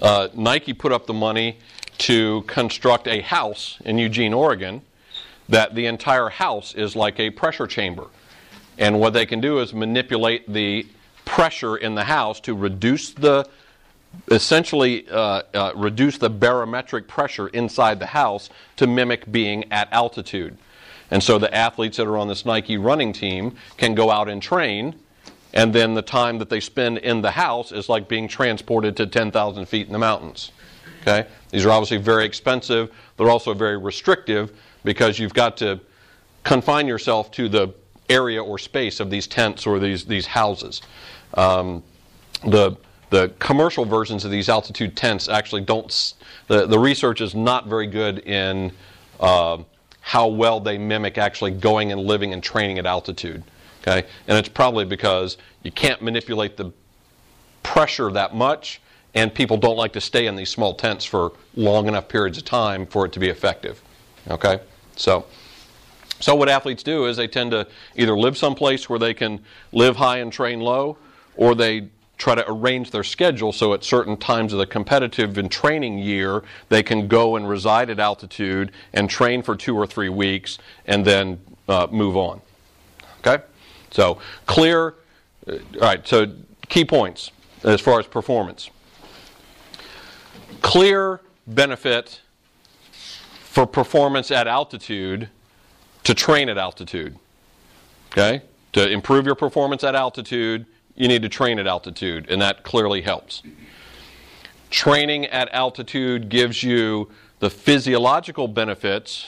uh, 0.00 0.28
Nike 0.34 0.72
put 0.72 0.92
up 0.92 1.06
the 1.06 1.12
money 1.12 1.58
to 1.98 2.42
construct 2.46 3.06
a 3.06 3.20
house 3.20 3.78
in 3.84 3.98
Eugene, 3.98 4.32
Oregon, 4.32 4.82
that 5.48 5.74
the 5.74 5.86
entire 5.86 6.28
house 6.28 6.74
is 6.74 6.96
like 6.96 7.20
a 7.20 7.30
pressure 7.30 7.66
chamber. 7.66 8.06
And 8.78 8.98
what 8.98 9.12
they 9.12 9.26
can 9.26 9.40
do 9.40 9.60
is 9.60 9.74
manipulate 9.74 10.50
the 10.52 10.86
pressure 11.24 11.76
in 11.76 11.94
the 11.94 12.04
house 12.04 12.40
to 12.40 12.54
reduce 12.54 13.10
the 13.12 13.48
essentially 14.30 15.08
uh, 15.08 15.42
uh, 15.54 15.72
reduce 15.74 16.18
the 16.18 16.28
barometric 16.28 17.08
pressure 17.08 17.48
inside 17.48 17.98
the 17.98 18.06
house 18.06 18.50
to 18.76 18.86
mimic 18.86 19.30
being 19.30 19.70
at 19.72 19.90
altitude. 19.92 20.58
And 21.10 21.22
so 21.22 21.38
the 21.38 21.54
athletes 21.54 21.96
that 21.98 22.06
are 22.06 22.18
on 22.18 22.28
this 22.28 22.44
Nike 22.44 22.76
running 22.76 23.12
team 23.12 23.56
can 23.76 23.94
go 23.94 24.10
out 24.10 24.28
and 24.28 24.42
train 24.42 24.96
and 25.54 25.74
then 25.74 25.94
the 25.94 26.02
time 26.02 26.38
that 26.38 26.48
they 26.48 26.60
spend 26.60 26.98
in 26.98 27.20
the 27.20 27.30
house 27.30 27.72
is 27.72 27.88
like 27.88 28.08
being 28.08 28.26
transported 28.26 28.96
to 28.96 29.06
10,000 29.06 29.66
feet 29.66 29.86
in 29.86 29.92
the 29.92 29.98
mountains. 29.98 30.50
Okay? 31.02 31.28
These 31.50 31.66
are 31.66 31.70
obviously 31.70 31.98
very 31.98 32.24
expensive. 32.24 32.90
They're 33.16 33.30
also 33.30 33.52
very 33.52 33.76
restrictive 33.76 34.58
because 34.84 35.18
you've 35.18 35.34
got 35.34 35.58
to 35.58 35.80
confine 36.44 36.86
yourself 36.86 37.30
to 37.32 37.48
the 37.48 37.74
area 38.12 38.42
or 38.42 38.58
space 38.58 39.00
of 39.00 39.10
these 39.10 39.26
tents 39.26 39.66
or 39.66 39.78
these, 39.78 40.04
these 40.04 40.26
houses. 40.26 40.82
Um, 41.34 41.82
the, 42.46 42.76
the 43.10 43.32
commercial 43.38 43.84
versions 43.84 44.24
of 44.24 44.30
these 44.30 44.48
altitude 44.48 44.96
tents 44.96 45.28
actually 45.28 45.62
don't, 45.62 46.14
the, 46.48 46.66
the 46.66 46.78
research 46.78 47.20
is 47.20 47.34
not 47.34 47.66
very 47.66 47.86
good 47.86 48.18
in 48.20 48.72
uh, 49.20 49.58
how 50.00 50.26
well 50.26 50.60
they 50.60 50.78
mimic 50.78 51.16
actually 51.18 51.52
going 51.52 51.92
and 51.92 52.00
living 52.00 52.32
and 52.32 52.42
training 52.42 52.78
at 52.78 52.86
altitude. 52.86 53.42
Okay? 53.82 54.06
And 54.26 54.38
it's 54.38 54.48
probably 54.48 54.84
because 54.84 55.38
you 55.62 55.72
can't 55.72 56.02
manipulate 56.02 56.56
the 56.56 56.72
pressure 57.62 58.10
that 58.12 58.34
much, 58.34 58.80
and 59.14 59.32
people 59.32 59.56
don't 59.56 59.76
like 59.76 59.92
to 59.92 60.00
stay 60.00 60.26
in 60.26 60.36
these 60.36 60.50
small 60.50 60.74
tents 60.74 61.04
for 61.04 61.32
long 61.54 61.86
enough 61.86 62.08
periods 62.08 62.38
of 62.38 62.44
time 62.44 62.86
for 62.86 63.06
it 63.06 63.12
to 63.12 63.20
be 63.20 63.28
effective. 63.28 63.80
Okay? 64.28 64.60
So, 64.96 65.26
so 66.22 66.36
what 66.36 66.48
athletes 66.48 66.84
do 66.84 67.06
is 67.06 67.16
they 67.16 67.26
tend 67.26 67.50
to 67.50 67.66
either 67.96 68.16
live 68.16 68.38
someplace 68.38 68.88
where 68.88 68.98
they 68.98 69.12
can 69.12 69.40
live 69.72 69.96
high 69.96 70.18
and 70.18 70.32
train 70.32 70.60
low, 70.60 70.96
or 71.36 71.56
they 71.56 71.88
try 72.16 72.36
to 72.36 72.48
arrange 72.48 72.92
their 72.92 73.02
schedule 73.02 73.52
so 73.52 73.74
at 73.74 73.82
certain 73.82 74.16
times 74.16 74.52
of 74.52 74.60
the 74.60 74.66
competitive 74.66 75.36
and 75.36 75.50
training 75.50 75.98
year 75.98 76.44
they 76.68 76.80
can 76.80 77.08
go 77.08 77.34
and 77.34 77.48
reside 77.48 77.90
at 77.90 77.98
altitude 77.98 78.70
and 78.92 79.10
train 79.10 79.42
for 79.42 79.56
two 79.56 79.76
or 79.76 79.84
three 79.84 80.08
weeks 80.08 80.58
and 80.86 81.04
then 81.04 81.40
uh, 81.68 81.88
move 81.90 82.16
on. 82.16 82.40
Okay? 83.26 83.42
So 83.90 84.18
clear, 84.46 84.94
uh, 85.48 85.54
all 85.74 85.80
right, 85.80 86.06
so 86.06 86.32
key 86.68 86.84
points 86.84 87.32
as 87.64 87.80
far 87.80 87.98
as 87.98 88.06
performance. 88.06 88.70
Clear 90.60 91.20
benefit 91.48 92.20
for 92.92 93.66
performance 93.66 94.30
at 94.30 94.46
altitude 94.46 95.28
to 96.04 96.14
train 96.14 96.48
at 96.48 96.58
altitude. 96.58 97.16
Okay? 98.12 98.42
To 98.72 98.90
improve 98.90 99.26
your 99.26 99.34
performance 99.34 99.84
at 99.84 99.94
altitude, 99.94 100.66
you 100.94 101.08
need 101.08 101.22
to 101.22 101.28
train 101.28 101.58
at 101.58 101.66
altitude, 101.66 102.30
and 102.30 102.40
that 102.42 102.62
clearly 102.62 103.02
helps. 103.02 103.42
Training 104.70 105.26
at 105.26 105.48
altitude 105.52 106.28
gives 106.28 106.62
you 106.62 107.10
the 107.40 107.50
physiological 107.50 108.48
benefits 108.48 109.26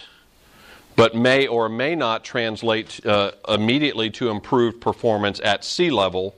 but 0.96 1.14
may 1.14 1.46
or 1.46 1.68
may 1.68 1.94
not 1.94 2.24
translate 2.24 3.04
uh, 3.04 3.32
immediately 3.48 4.10
to 4.10 4.30
improved 4.30 4.80
performance 4.80 5.40
at 5.42 5.64
sea 5.64 5.90
level, 5.90 6.34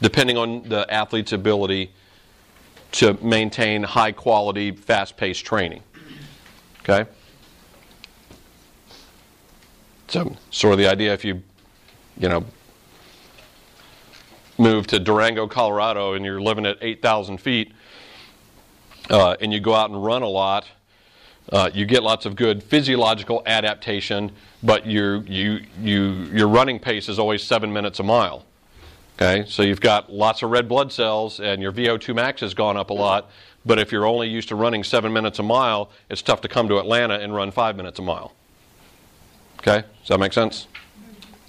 depending 0.00 0.36
on 0.36 0.62
the 0.68 0.90
athlete's 0.92 1.32
ability 1.32 1.92
to 2.92 3.14
maintain 3.22 3.82
high 3.82 4.12
quality, 4.12 4.72
fast 4.72 5.16
paced 5.16 5.44
training. 5.44 5.82
Okay? 6.80 7.08
So, 10.10 10.36
sort 10.50 10.72
of 10.72 10.78
the 10.78 10.88
idea 10.88 11.14
if 11.14 11.24
you, 11.24 11.42
you 12.18 12.28
know, 12.28 12.44
move 14.58 14.86
to 14.88 14.98
Durango, 14.98 15.46
Colorado, 15.46 16.12
and 16.12 16.24
you're 16.24 16.40
living 16.40 16.66
at 16.66 16.76
8,000 16.82 17.38
feet, 17.38 17.72
uh, 19.08 19.36
and 19.40 19.52
you 19.52 19.60
go 19.60 19.74
out 19.74 19.90
and 19.90 20.04
run 20.04 20.22
a 20.22 20.28
lot 20.28 20.66
uh, 21.52 21.70
you 21.74 21.84
get 21.84 22.02
lots 22.02 22.26
of 22.26 22.36
good 22.36 22.62
physiological 22.62 23.42
adaptation, 23.44 24.30
but 24.62 24.86
your, 24.86 25.24
you, 25.24 25.60
you, 25.80 26.12
your 26.32 26.48
running 26.48 26.78
pace 26.78 27.08
is 27.08 27.18
always 27.18 27.42
seven 27.42 27.72
minutes 27.72 27.98
a 27.98 28.02
mile. 28.02 28.44
Okay, 29.16 29.44
so 29.48 29.62
you've 29.62 29.80
got 29.80 30.10
lots 30.10 30.42
of 30.42 30.50
red 30.50 30.68
blood 30.68 30.90
cells 30.92 31.40
and 31.40 31.60
your 31.60 31.72
VO2 31.72 32.14
max 32.14 32.40
has 32.40 32.54
gone 32.54 32.76
up 32.76 32.88
a 32.88 32.94
lot, 32.94 33.30
but 33.66 33.78
if 33.78 33.92
you're 33.92 34.06
only 34.06 34.28
used 34.28 34.48
to 34.48 34.54
running 34.54 34.82
seven 34.82 35.12
minutes 35.12 35.38
a 35.38 35.42
mile, 35.42 35.90
it's 36.08 36.22
tough 36.22 36.40
to 36.42 36.48
come 36.48 36.68
to 36.68 36.78
Atlanta 36.78 37.18
and 37.18 37.34
run 37.34 37.50
five 37.50 37.76
minutes 37.76 37.98
a 37.98 38.02
mile. 38.02 38.32
Okay, 39.60 39.86
does 40.00 40.08
that 40.08 40.18
make 40.18 40.32
sense? 40.32 40.66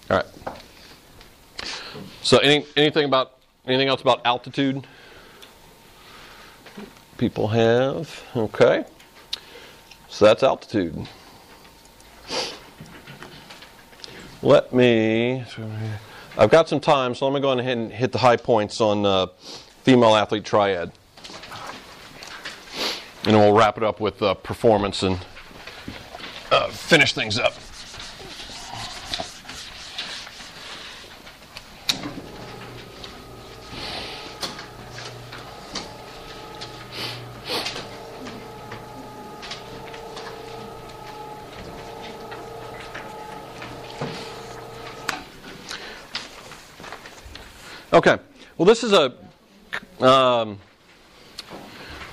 All 0.09 0.17
right. 0.17 0.25
So, 2.21 2.39
any, 2.39 2.65
anything 2.75 3.05
about 3.05 3.37
anything 3.65 3.87
else 3.87 4.01
about 4.01 4.19
altitude? 4.25 4.85
People 7.17 7.47
have 7.47 8.23
okay. 8.35 8.83
So 10.09 10.25
that's 10.25 10.43
altitude. 10.43 11.07
Let 14.43 14.73
me, 14.73 15.45
I've 16.37 16.49
got 16.49 16.67
some 16.67 16.81
time, 16.81 17.15
so 17.15 17.27
let 17.27 17.33
me 17.33 17.39
go 17.39 17.57
ahead 17.57 17.77
and 17.77 17.91
hit 17.91 18.11
the 18.11 18.17
high 18.17 18.35
points 18.35 18.81
on 18.81 19.05
uh, 19.05 19.27
female 19.83 20.15
athlete 20.15 20.43
triad. 20.43 20.91
And 23.23 23.35
then 23.35 23.39
we'll 23.39 23.53
wrap 23.53 23.77
it 23.77 23.83
up 23.83 24.01
with 24.01 24.21
uh, 24.21 24.33
performance 24.33 25.01
and 25.03 25.17
uh, 26.51 26.69
finish 26.69 27.13
things 27.13 27.39
up. 27.39 27.53
Okay. 47.93 48.17
Well, 48.57 48.65
this 48.65 48.83
is 48.83 48.91
a. 48.91 49.13
Um, 50.03 50.59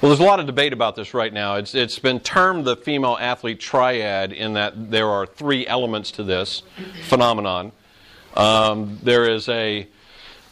well, 0.00 0.10
there's 0.10 0.20
a 0.20 0.24
lot 0.24 0.38
of 0.38 0.46
debate 0.46 0.72
about 0.72 0.94
this 0.94 1.12
right 1.12 1.32
now. 1.32 1.56
It's, 1.56 1.74
it's 1.74 1.98
been 1.98 2.20
termed 2.20 2.64
the 2.64 2.76
female 2.76 3.16
athlete 3.20 3.58
triad 3.58 4.32
in 4.32 4.52
that 4.52 4.92
there 4.92 5.08
are 5.08 5.26
three 5.26 5.66
elements 5.66 6.12
to 6.12 6.22
this 6.22 6.62
phenomenon. 7.08 7.72
Um, 8.36 9.00
there 9.02 9.28
is 9.28 9.48
a 9.48 9.88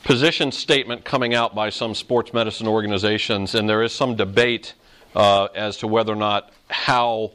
position 0.02 0.50
statement 0.50 1.04
coming 1.04 1.34
out 1.34 1.54
by 1.54 1.70
some 1.70 1.94
sports 1.94 2.32
medicine 2.32 2.66
organizations, 2.66 3.54
and 3.54 3.68
there 3.68 3.84
is 3.84 3.92
some 3.92 4.16
debate 4.16 4.74
uh, 5.14 5.44
as 5.54 5.76
to 5.76 5.86
whether 5.86 6.12
or 6.12 6.16
not 6.16 6.50
how 6.68 7.30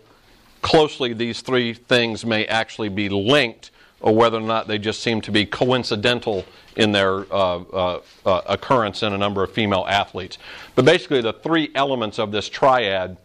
closely 0.61 1.13
these 1.13 1.39
three 1.39 1.73
things 1.73 2.25
may 2.25 2.45
actually 2.47 2.89
be 2.89 3.07
linked 3.07 3.71
or 4.01 4.15
whether 4.15 4.37
or 4.37 4.41
not 4.41 4.67
they 4.67 4.77
just 4.77 5.01
seem 5.01 5.21
to 5.21 5.31
be 5.31 5.45
coincidental 5.45 6.45
in 6.75 6.91
their 6.91 7.31
uh, 7.33 7.59
uh, 7.59 8.01
uh, 8.25 8.41
occurrence 8.47 9.03
in 9.03 9.13
a 9.13 9.17
number 9.17 9.43
of 9.43 9.51
female 9.51 9.85
athletes. 9.87 10.37
But 10.75 10.85
basically, 10.85 11.21
the 11.21 11.33
three 11.33 11.69
elements 11.75 12.17
of 12.17 12.31
this 12.31 12.49
triad 12.49 13.17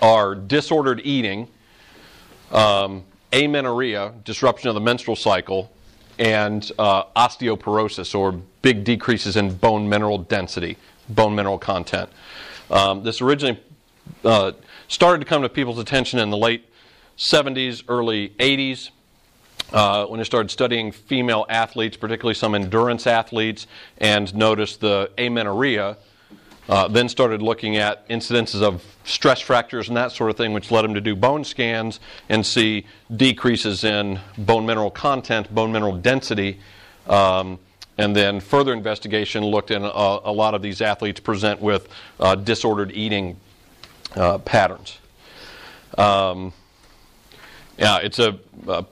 are 0.00 0.34
disordered 0.34 1.00
eating, 1.04 1.48
um, 2.50 3.04
amenorrhea, 3.32 4.14
disruption 4.24 4.68
of 4.68 4.74
the 4.74 4.80
menstrual 4.80 5.16
cycle, 5.16 5.70
and 6.18 6.70
uh, 6.78 7.04
osteoporosis, 7.16 8.14
or 8.14 8.32
big 8.62 8.84
decreases 8.84 9.36
in 9.36 9.54
bone 9.54 9.88
mineral 9.88 10.18
density, 10.18 10.76
bone 11.08 11.34
mineral 11.34 11.58
content. 11.58 12.08
Um, 12.70 13.02
this 13.02 13.20
originally 13.20 13.60
uh, 14.24 14.52
started 14.88 15.18
to 15.18 15.24
come 15.24 15.42
to 15.42 15.48
people's 15.48 15.78
attention 15.78 16.18
in 16.18 16.30
the 16.30 16.36
late 16.36 16.68
70s, 17.18 17.84
early 17.88 18.30
80s 18.40 18.90
uh, 19.74 20.06
when 20.06 20.20
I 20.20 20.22
started 20.22 20.52
studying 20.52 20.92
female 20.92 21.44
athletes, 21.48 21.96
particularly 21.96 22.34
some 22.34 22.54
endurance 22.54 23.08
athletes, 23.08 23.66
and 23.98 24.32
noticed 24.32 24.80
the 24.80 25.10
amenorrhea, 25.18 25.96
uh, 26.68 26.86
then 26.86 27.08
started 27.08 27.42
looking 27.42 27.76
at 27.76 28.08
incidences 28.08 28.62
of 28.62 28.84
stress 29.02 29.40
fractures 29.40 29.88
and 29.88 29.96
that 29.96 30.12
sort 30.12 30.30
of 30.30 30.36
thing, 30.36 30.52
which 30.52 30.70
led 30.70 30.84
him 30.84 30.94
to 30.94 31.00
do 31.00 31.16
bone 31.16 31.42
scans 31.42 31.98
and 32.28 32.46
see 32.46 32.86
decreases 33.14 33.82
in 33.82 34.20
bone 34.38 34.64
mineral 34.64 34.92
content, 34.92 35.52
bone 35.52 35.72
mineral 35.72 35.96
density. 35.96 36.60
Um, 37.08 37.58
and 37.98 38.14
then 38.14 38.38
further 38.38 38.72
investigation 38.72 39.44
looked 39.44 39.72
at 39.72 39.82
a, 39.82 39.84
a, 39.84 40.32
lot 40.32 40.54
of 40.54 40.62
these 40.62 40.80
athletes 40.80 41.18
present 41.18 41.60
with 41.60 41.88
uh, 42.20 42.36
disordered 42.36 42.92
eating 42.92 43.38
uh, 44.14 44.38
patterns. 44.38 44.98
Um, 45.98 46.52
yeah, 47.76 47.98
it's 47.98 48.18
a, 48.20 48.38
a 48.68 48.84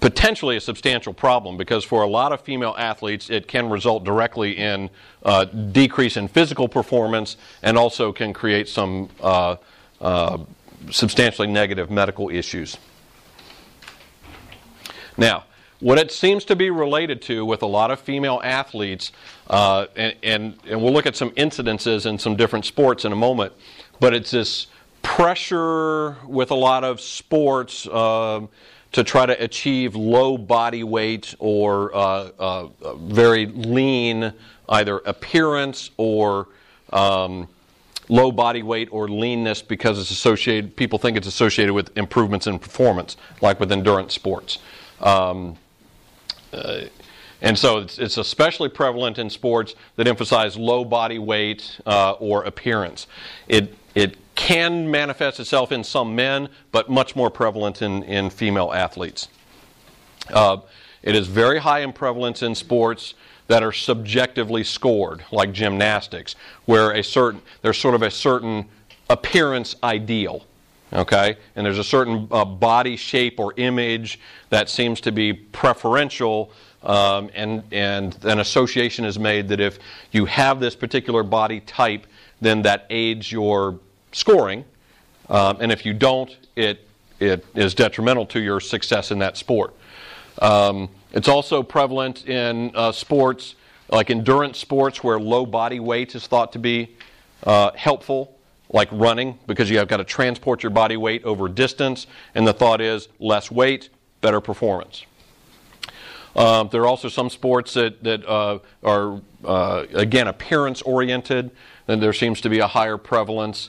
potentially 0.00 0.56
a 0.56 0.60
substantial 0.60 1.14
problem 1.14 1.56
because 1.56 1.84
for 1.84 2.02
a 2.02 2.08
lot 2.08 2.32
of 2.32 2.40
female 2.40 2.74
athletes, 2.76 3.30
it 3.30 3.46
can 3.46 3.70
result 3.70 4.02
directly 4.02 4.58
in 4.58 4.90
uh, 5.22 5.44
decrease 5.44 6.16
in 6.16 6.26
physical 6.26 6.68
performance 6.68 7.36
and 7.62 7.78
also 7.78 8.12
can 8.12 8.32
create 8.32 8.68
some 8.68 9.08
uh, 9.20 9.54
uh, 10.00 10.38
substantially 10.90 11.46
negative 11.46 11.88
medical 11.88 12.30
issues. 12.30 12.76
Now, 15.16 15.44
what 15.78 15.98
it 15.98 16.10
seems 16.10 16.44
to 16.46 16.56
be 16.56 16.70
related 16.70 17.22
to 17.22 17.44
with 17.44 17.62
a 17.62 17.66
lot 17.66 17.92
of 17.92 18.00
female 18.00 18.40
athletes, 18.42 19.12
uh, 19.48 19.86
and, 19.94 20.16
and, 20.22 20.58
and, 20.68 20.82
we'll 20.82 20.92
look 20.92 21.06
at 21.06 21.16
some 21.16 21.30
incidences 21.32 22.06
in 22.06 22.18
some 22.18 22.36
different 22.36 22.64
sports 22.64 23.04
in 23.04 23.12
a 23.12 23.16
moment, 23.16 23.52
but 24.00 24.14
it's 24.14 24.32
this 24.32 24.68
pressure 25.02 26.16
with 26.26 26.50
a 26.50 26.56
lot 26.56 26.82
of 26.84 27.00
sports. 27.00 27.86
Uh, 27.86 28.46
to 28.92 29.02
try 29.02 29.26
to 29.26 29.42
achieve 29.42 29.94
low 29.94 30.36
body 30.36 30.84
weight 30.84 31.34
or 31.38 31.94
uh, 31.94 32.30
uh, 32.38 32.94
very 32.96 33.46
lean 33.46 34.32
either 34.68 34.98
appearance 34.98 35.90
or 35.96 36.48
um, 36.92 37.48
low 38.08 38.30
body 38.30 38.62
weight 38.62 38.88
or 38.92 39.08
leanness 39.08 39.62
because 39.62 39.98
it's 39.98 40.10
associated 40.10 40.76
people 40.76 40.98
think 40.98 41.16
it's 41.16 41.26
associated 41.26 41.72
with 41.72 41.96
improvements 41.96 42.46
in 42.46 42.58
performance 42.58 43.16
like 43.40 43.58
with 43.58 43.72
endurance 43.72 44.12
sports 44.12 44.58
um, 45.00 45.56
uh, 46.52 46.82
and 47.42 47.58
so 47.58 47.78
it's, 47.78 47.98
it's, 47.98 48.16
especially 48.18 48.68
prevalent 48.68 49.18
in 49.18 49.28
sports 49.28 49.74
that 49.96 50.06
emphasize 50.06 50.56
low 50.56 50.84
body 50.84 51.18
weight 51.18 51.80
uh, 51.84 52.12
or 52.12 52.44
appearance. 52.44 53.08
It, 53.48 53.76
it 53.96 54.16
can 54.34 54.90
manifest 54.90 55.40
itself 55.40 55.72
in 55.72 55.84
some 55.84 56.14
men, 56.14 56.48
but 56.70 56.88
much 56.88 57.14
more 57.14 57.30
prevalent 57.30 57.82
in, 57.82 58.02
in 58.04 58.30
female 58.30 58.72
athletes. 58.72 59.28
Uh, 60.32 60.58
it 61.02 61.14
is 61.14 61.26
very 61.26 61.58
high 61.58 61.80
in 61.80 61.92
prevalence 61.92 62.42
in 62.42 62.54
sports 62.54 63.14
that 63.48 63.62
are 63.62 63.72
subjectively 63.72 64.64
scored, 64.64 65.24
like 65.32 65.52
gymnastics, 65.52 66.36
where 66.64 66.92
a 66.92 67.02
certain 67.02 67.42
there's 67.60 67.78
sort 67.78 67.94
of 67.94 68.02
a 68.02 68.10
certain 68.10 68.66
appearance 69.10 69.76
ideal, 69.82 70.46
okay, 70.92 71.36
and 71.56 71.66
there's 71.66 71.78
a 71.78 71.84
certain 71.84 72.28
uh, 72.30 72.44
body 72.44 72.96
shape 72.96 73.40
or 73.40 73.52
image 73.56 74.20
that 74.50 74.70
seems 74.70 75.00
to 75.00 75.12
be 75.12 75.32
preferential 75.32 76.52
um, 76.82 77.30
and, 77.34 77.62
and 77.70 78.16
an 78.24 78.40
association 78.40 79.04
is 79.04 79.18
made 79.18 79.48
that 79.48 79.60
if 79.60 79.78
you 80.10 80.24
have 80.24 80.58
this 80.58 80.74
particular 80.74 81.22
body 81.22 81.60
type, 81.60 82.06
then 82.40 82.62
that 82.62 82.86
aids 82.90 83.30
your 83.30 83.78
scoring. 84.12 84.64
Um, 85.28 85.58
and 85.60 85.72
if 85.72 85.84
you 85.84 85.94
don't, 85.94 86.36
it, 86.56 86.86
it 87.20 87.44
is 87.54 87.74
detrimental 87.74 88.26
to 88.26 88.40
your 88.40 88.60
success 88.60 89.10
in 89.10 89.18
that 89.20 89.36
sport. 89.36 89.74
Um, 90.40 90.88
it's 91.12 91.28
also 91.28 91.62
prevalent 91.62 92.26
in 92.28 92.72
uh, 92.74 92.92
sports 92.92 93.54
like 93.92 94.10
endurance 94.10 94.58
sports 94.58 95.04
where 95.04 95.20
low 95.20 95.46
body 95.46 95.78
weight 95.78 96.14
is 96.14 96.26
thought 96.26 96.52
to 96.52 96.58
be 96.58 96.96
uh, 97.44 97.70
helpful, 97.76 98.34
like 98.70 98.88
running, 98.90 99.38
because 99.46 99.68
you 99.68 99.76
have 99.78 99.86
got 99.86 99.98
to 99.98 100.04
transport 100.04 100.62
your 100.62 100.70
body 100.70 100.96
weight 100.96 101.22
over 101.24 101.48
distance, 101.48 102.06
and 102.34 102.46
the 102.46 102.52
thought 102.52 102.80
is 102.80 103.08
less 103.18 103.50
weight, 103.50 103.90
better 104.22 104.40
performance. 104.40 105.04
Um, 106.34 106.70
there 106.72 106.80
are 106.80 106.86
also 106.86 107.10
some 107.10 107.28
sports 107.28 107.74
that, 107.74 108.02
that 108.02 108.24
uh, 108.24 108.60
are, 108.82 109.20
uh, 109.44 109.84
again, 109.92 110.28
appearance 110.28 110.80
oriented, 110.80 111.50
and 111.86 112.02
there 112.02 112.14
seems 112.14 112.40
to 112.40 112.48
be 112.48 112.60
a 112.60 112.66
higher 112.66 112.96
prevalence. 112.96 113.68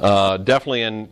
Uh, 0.00 0.38
definitely 0.38 0.82
in 0.82 1.08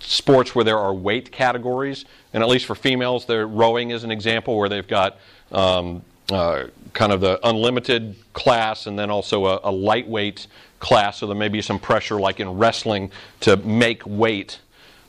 sports 0.00 0.54
where 0.54 0.64
there 0.64 0.78
are 0.78 0.92
weight 0.92 1.30
categories, 1.30 2.04
and 2.32 2.42
at 2.42 2.48
least 2.48 2.66
for 2.66 2.74
females, 2.74 3.26
there 3.26 3.46
rowing 3.46 3.90
is 3.90 4.04
an 4.04 4.10
example 4.10 4.56
where 4.56 4.68
they've 4.68 4.88
got 4.88 5.18
um, 5.52 6.02
uh, 6.30 6.64
kind 6.92 7.12
of 7.12 7.20
the 7.20 7.38
unlimited 7.46 8.16
class 8.32 8.86
and 8.86 8.98
then 8.98 9.10
also 9.10 9.46
a, 9.46 9.60
a, 9.64 9.70
lightweight 9.70 10.46
class, 10.78 11.18
so 11.18 11.26
there 11.26 11.36
may 11.36 11.48
be 11.48 11.62
some 11.62 11.78
pressure, 11.78 12.18
like 12.20 12.40
in 12.40 12.48
wrestling, 12.50 13.10
to 13.40 13.56
make 13.58 14.04
weight 14.06 14.60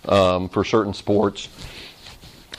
um, 0.08 0.48
for 0.50 0.64
certain 0.64 0.94
sports. 0.94 1.50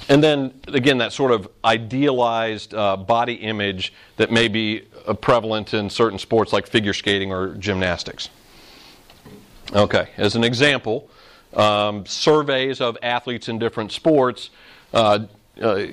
And 0.09 0.23
then, 0.23 0.53
again, 0.69 0.99
that 0.99 1.13
sort 1.13 1.31
of 1.31 1.49
idealized 1.65 2.75
uh, 2.75 2.97
body 2.97 3.35
image 3.35 3.93
that 4.17 4.33
may 4.33 4.49
be 4.49 4.87
prevalent 5.21 5.73
in 5.73 5.89
certain 5.89 6.19
sports 6.19 6.53
like 6.53 6.67
figure 6.67 6.93
skating 6.93 7.33
or 7.33 7.55
gymnastics. 7.55 8.29
Okay, 9.73 10.09
as 10.17 10.35
an 10.35 10.45
example, 10.45 11.09
um, 11.55 12.05
surveys 12.07 12.81
of 12.81 12.99
athletes 13.03 13.49
in 13.49 13.59
different 13.59 13.93
sports, 13.93 14.51
uh, 14.93 15.21
uh 15.61 15.87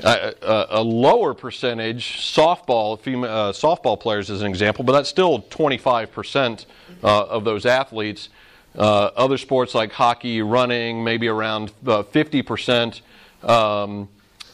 a, 0.00 0.66
a, 0.70 0.80
lower 0.80 1.34
percentage 1.34 2.18
softball 2.18 3.00
female, 3.00 3.28
uh, 3.28 3.52
softball 3.52 3.98
players 3.98 4.30
as 4.30 4.42
an 4.42 4.46
example, 4.46 4.84
but 4.84 4.92
that's 4.92 5.08
still 5.08 5.40
25% 5.42 6.66
uh, 7.02 7.24
of 7.24 7.42
those 7.42 7.66
athletes 7.66 8.28
uh, 8.76 9.10
other 9.16 9.38
sports 9.38 9.74
like 9.74 9.92
hockey, 9.92 10.40
running, 10.40 11.02
maybe 11.02 11.28
around 11.28 11.72
uh, 11.86 12.02
50%. 12.02 13.00
Um, 13.42 14.08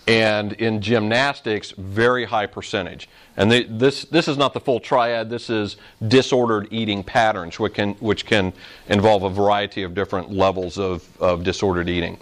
and 0.07 0.53
in 0.55 0.81
gymnastics, 0.81 1.73
very 1.73 2.25
high 2.25 2.47
percentage. 2.47 3.09
And 3.37 3.51
they, 3.51 3.65
this, 3.65 4.05
this 4.05 4.29
is 4.29 4.37
not 4.37 4.53
the 4.53 4.61
full 4.61 4.79
triad, 4.79 5.31
this 5.31 5.51
is 5.51 5.77
disordered 6.09 6.69
eating 6.71 7.03
patterns, 7.03 7.59
which 7.59 7.75
can, 7.75 7.95
which 7.95 8.27
can 8.27 8.53
involve 8.89 9.23
a 9.23 9.31
variety 9.31 9.83
of 9.83 9.95
different 9.95 10.31
levels 10.31 10.79
of, 10.79 11.09
of 11.21 11.43
disordered 11.43 11.89
eating. 11.89 12.19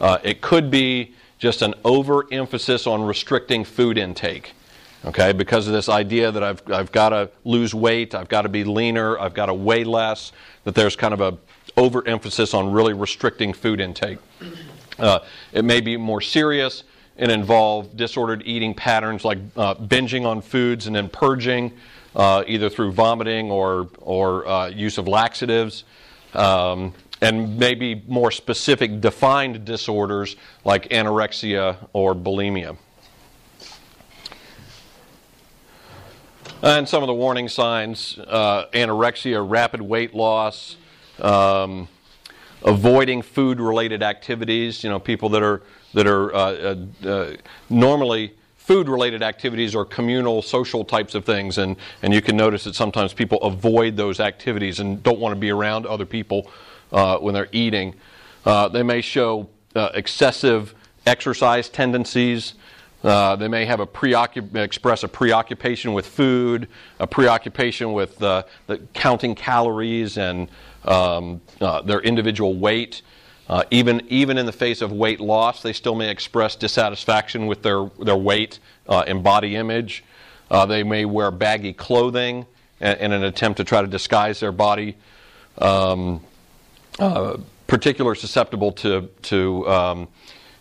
Uh, 0.00 0.18
it 0.22 0.40
could 0.40 0.70
be 0.70 1.14
just 1.38 1.62
an 1.62 1.74
overemphasis 1.84 2.86
on 2.86 3.02
restricting 3.02 3.64
food 3.64 3.98
intake. 3.98 4.52
Okay, 5.02 5.32
because 5.32 5.66
of 5.66 5.72
this 5.72 5.88
idea 5.88 6.30
that 6.30 6.42
I've, 6.42 6.62
I've 6.70 6.92
got 6.92 7.10
to 7.10 7.30
lose 7.44 7.74
weight, 7.74 8.14
I've 8.14 8.28
got 8.28 8.42
to 8.42 8.50
be 8.50 8.64
leaner, 8.64 9.18
I've 9.18 9.32
got 9.32 9.46
to 9.46 9.54
weigh 9.54 9.84
less, 9.84 10.32
that 10.64 10.74
there's 10.74 10.94
kind 10.94 11.14
of 11.14 11.20
a 11.22 11.38
overemphasis 11.76 12.52
on 12.52 12.70
really 12.70 12.92
restricting 12.92 13.54
food 13.54 13.80
intake. 13.80 14.18
Uh, 14.98 15.20
it 15.52 15.64
may 15.64 15.80
be 15.80 15.96
more 15.96 16.20
serious 16.20 16.84
and 17.20 17.30
involve 17.30 17.96
disordered 17.96 18.42
eating 18.46 18.74
patterns 18.74 19.24
like 19.24 19.38
uh, 19.54 19.74
binging 19.74 20.26
on 20.26 20.40
foods 20.40 20.86
and 20.86 20.96
then 20.96 21.08
purging, 21.08 21.70
uh, 22.16 22.42
either 22.48 22.68
through 22.68 22.90
vomiting 22.90 23.50
or, 23.50 23.88
or 24.00 24.48
uh, 24.48 24.68
use 24.68 24.98
of 24.98 25.06
laxatives. 25.06 25.84
Um, 26.34 26.94
and 27.20 27.58
maybe 27.58 28.02
more 28.08 28.30
specific 28.30 29.02
defined 29.02 29.66
disorders 29.66 30.36
like 30.64 30.88
anorexia 30.88 31.76
or 31.92 32.14
bulimia. 32.14 32.78
And 36.62 36.88
some 36.88 37.02
of 37.02 37.06
the 37.06 37.14
warning 37.14 37.48
signs 37.48 38.18
uh, 38.18 38.66
anorexia, 38.72 39.46
rapid 39.46 39.82
weight 39.82 40.14
loss, 40.14 40.76
um, 41.20 41.88
avoiding 42.62 43.20
food 43.20 43.60
related 43.60 44.02
activities. 44.02 44.82
You 44.82 44.88
know, 44.90 44.98
people 44.98 45.28
that 45.30 45.42
are, 45.42 45.62
that 45.94 46.06
are 46.06 46.34
uh, 46.34 46.76
uh, 47.04 47.08
uh 47.08 47.36
normally 47.68 48.34
food 48.56 48.88
related 48.88 49.22
activities 49.22 49.74
or 49.74 49.84
communal 49.84 50.42
social 50.42 50.84
types 50.84 51.14
of 51.14 51.24
things. 51.24 51.58
And, 51.58 51.76
and 52.02 52.14
you 52.14 52.22
can 52.22 52.36
notice 52.36 52.64
that 52.64 52.74
sometimes 52.74 53.12
people 53.12 53.38
avoid 53.42 53.96
those 53.96 54.20
activities 54.20 54.78
and 54.78 55.02
don't 55.02 55.18
want 55.18 55.34
to 55.34 55.40
be 55.40 55.50
around 55.50 55.86
other 55.86 56.06
people 56.06 56.48
uh, 56.92 57.18
when 57.18 57.34
they're 57.34 57.48
eating. 57.50 57.94
Uh, 58.44 58.68
they 58.68 58.84
may 58.84 59.00
show 59.00 59.48
excessive 59.74 60.74
exercise 61.06 61.68
tendencies. 61.68 62.54
Uh, 63.02 63.34
they 63.36 63.48
may 63.48 63.64
have 63.64 63.80
a 63.80 63.86
preoccup- 63.86 64.54
express 64.54 65.02
a 65.02 65.08
preoccupation 65.08 65.94
with 65.94 66.06
food, 66.06 66.68
a 66.98 67.06
preoccupation 67.06 67.92
with 67.92 68.22
uh, 68.22 68.42
the 68.66 68.78
counting 68.92 69.34
calories 69.34 70.18
and 70.18 70.48
um, 70.84 71.40
uh, 71.60 71.80
their 71.82 72.00
individual 72.00 72.54
weight. 72.54 73.02
Uh, 73.50 73.64
even 73.72 74.00
even 74.08 74.38
in 74.38 74.46
the 74.46 74.52
face 74.52 74.80
of 74.80 74.92
weight 74.92 75.18
loss, 75.18 75.60
they 75.60 75.72
still 75.72 75.96
may 75.96 76.08
express 76.08 76.54
dissatisfaction 76.54 77.48
with 77.48 77.62
their 77.62 77.90
their 77.98 78.16
weight 78.16 78.60
uh, 78.88 79.02
and 79.08 79.24
body 79.24 79.56
image. 79.56 80.04
Uh, 80.52 80.64
they 80.64 80.84
may 80.84 81.04
wear 81.04 81.32
baggy 81.32 81.72
clothing 81.72 82.46
in, 82.78 82.96
in, 82.98 83.12
an 83.12 83.24
attempt 83.24 83.56
to 83.56 83.64
try 83.64 83.82
to 83.82 83.88
disguise 83.88 84.38
their 84.38 84.52
body. 84.52 84.96
Um, 85.58 86.20
particular 87.66 88.14
susceptible 88.14 88.70
to 88.70 89.10
to 89.22 89.68
um, 89.68 90.08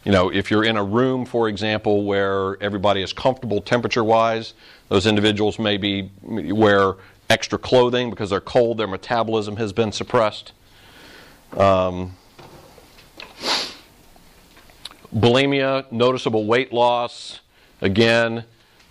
you 0.03 0.11
know, 0.11 0.29
if 0.29 0.49
you're 0.49 0.63
in 0.63 0.75
a 0.75 0.83
room, 0.83 1.25
for 1.25 1.47
example, 1.47 2.05
where 2.05 2.59
everybody 2.59 3.03
is 3.03 3.13
comfortable 3.13 3.61
temperature 3.61 4.03
wise, 4.03 4.55
those 4.87 5.05
individuals 5.05 5.59
may 5.59 5.77
be 5.77 6.09
wear 6.23 6.95
extra 7.29 7.59
clothing 7.59 8.09
because 8.09 8.31
they're 8.31 8.41
cold, 8.41 8.79
their 8.79 8.87
metabolism 8.87 9.57
has 9.57 9.73
been 9.73 9.91
suppressed. 9.91 10.53
Um, 11.55 12.15
bulimia, 15.15 15.91
noticeable 15.91 16.45
weight 16.45 16.71
loss. 16.73 17.39
Again, 17.81 18.45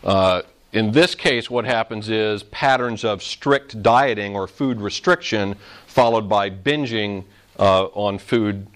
uh, 0.04 0.42
in 0.72 0.92
this 0.92 1.14
case, 1.14 1.50
what 1.50 1.64
happens 1.64 2.08
is 2.08 2.42
patterns 2.44 3.04
of 3.04 3.22
strict 3.22 3.82
dieting 3.82 4.34
or 4.34 4.46
food 4.46 4.80
restriction 4.80 5.56
followed 5.86 6.28
by 6.28 6.50
binging 6.50 7.24
uh, 7.58 7.86
on 7.86 8.18
food 8.18 8.66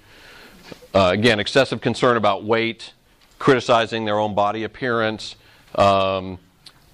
uh, 0.95 1.11
again, 1.13 1.41
excessive 1.41 1.81
concern 1.81 2.17
about 2.17 2.45
weight, 2.45 2.93
criticizing 3.39 4.05
their 4.05 4.19
own 4.19 4.35
body 4.35 4.65
appearance, 4.65 5.37
um, 5.75 6.39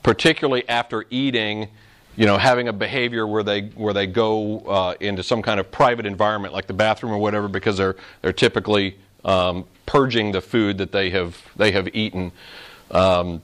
particularly 0.03 0.69
after 0.69 1.05
eating. 1.11 1.69
You 2.15 2.27
know, 2.27 2.37
having 2.37 2.67
a 2.67 2.73
behavior 2.73 3.27
where 3.27 3.45
they 3.45 3.63
where 3.77 3.95
they 3.95 4.07
go 4.07 4.59
uh, 4.61 4.95
into 4.99 5.23
some 5.23 5.41
kind 5.41 5.61
of 5.61 5.71
private 5.71 6.05
environment 6.05 6.53
like 6.53 6.67
the 6.67 6.73
bathroom 6.73 7.13
or 7.13 7.19
whatever 7.19 7.47
because 7.47 7.77
they're 7.77 7.95
they're 8.23 8.33
typically 8.33 8.97
um, 9.25 9.65
purging 9.87 10.33
the 10.33 10.41
food 10.41 10.79
that 10.79 10.93
they 10.93 11.11
have 11.11 11.37
they 11.57 11.73
have 11.73 11.89
eaten. 11.95 12.33
Um, 12.91 13.43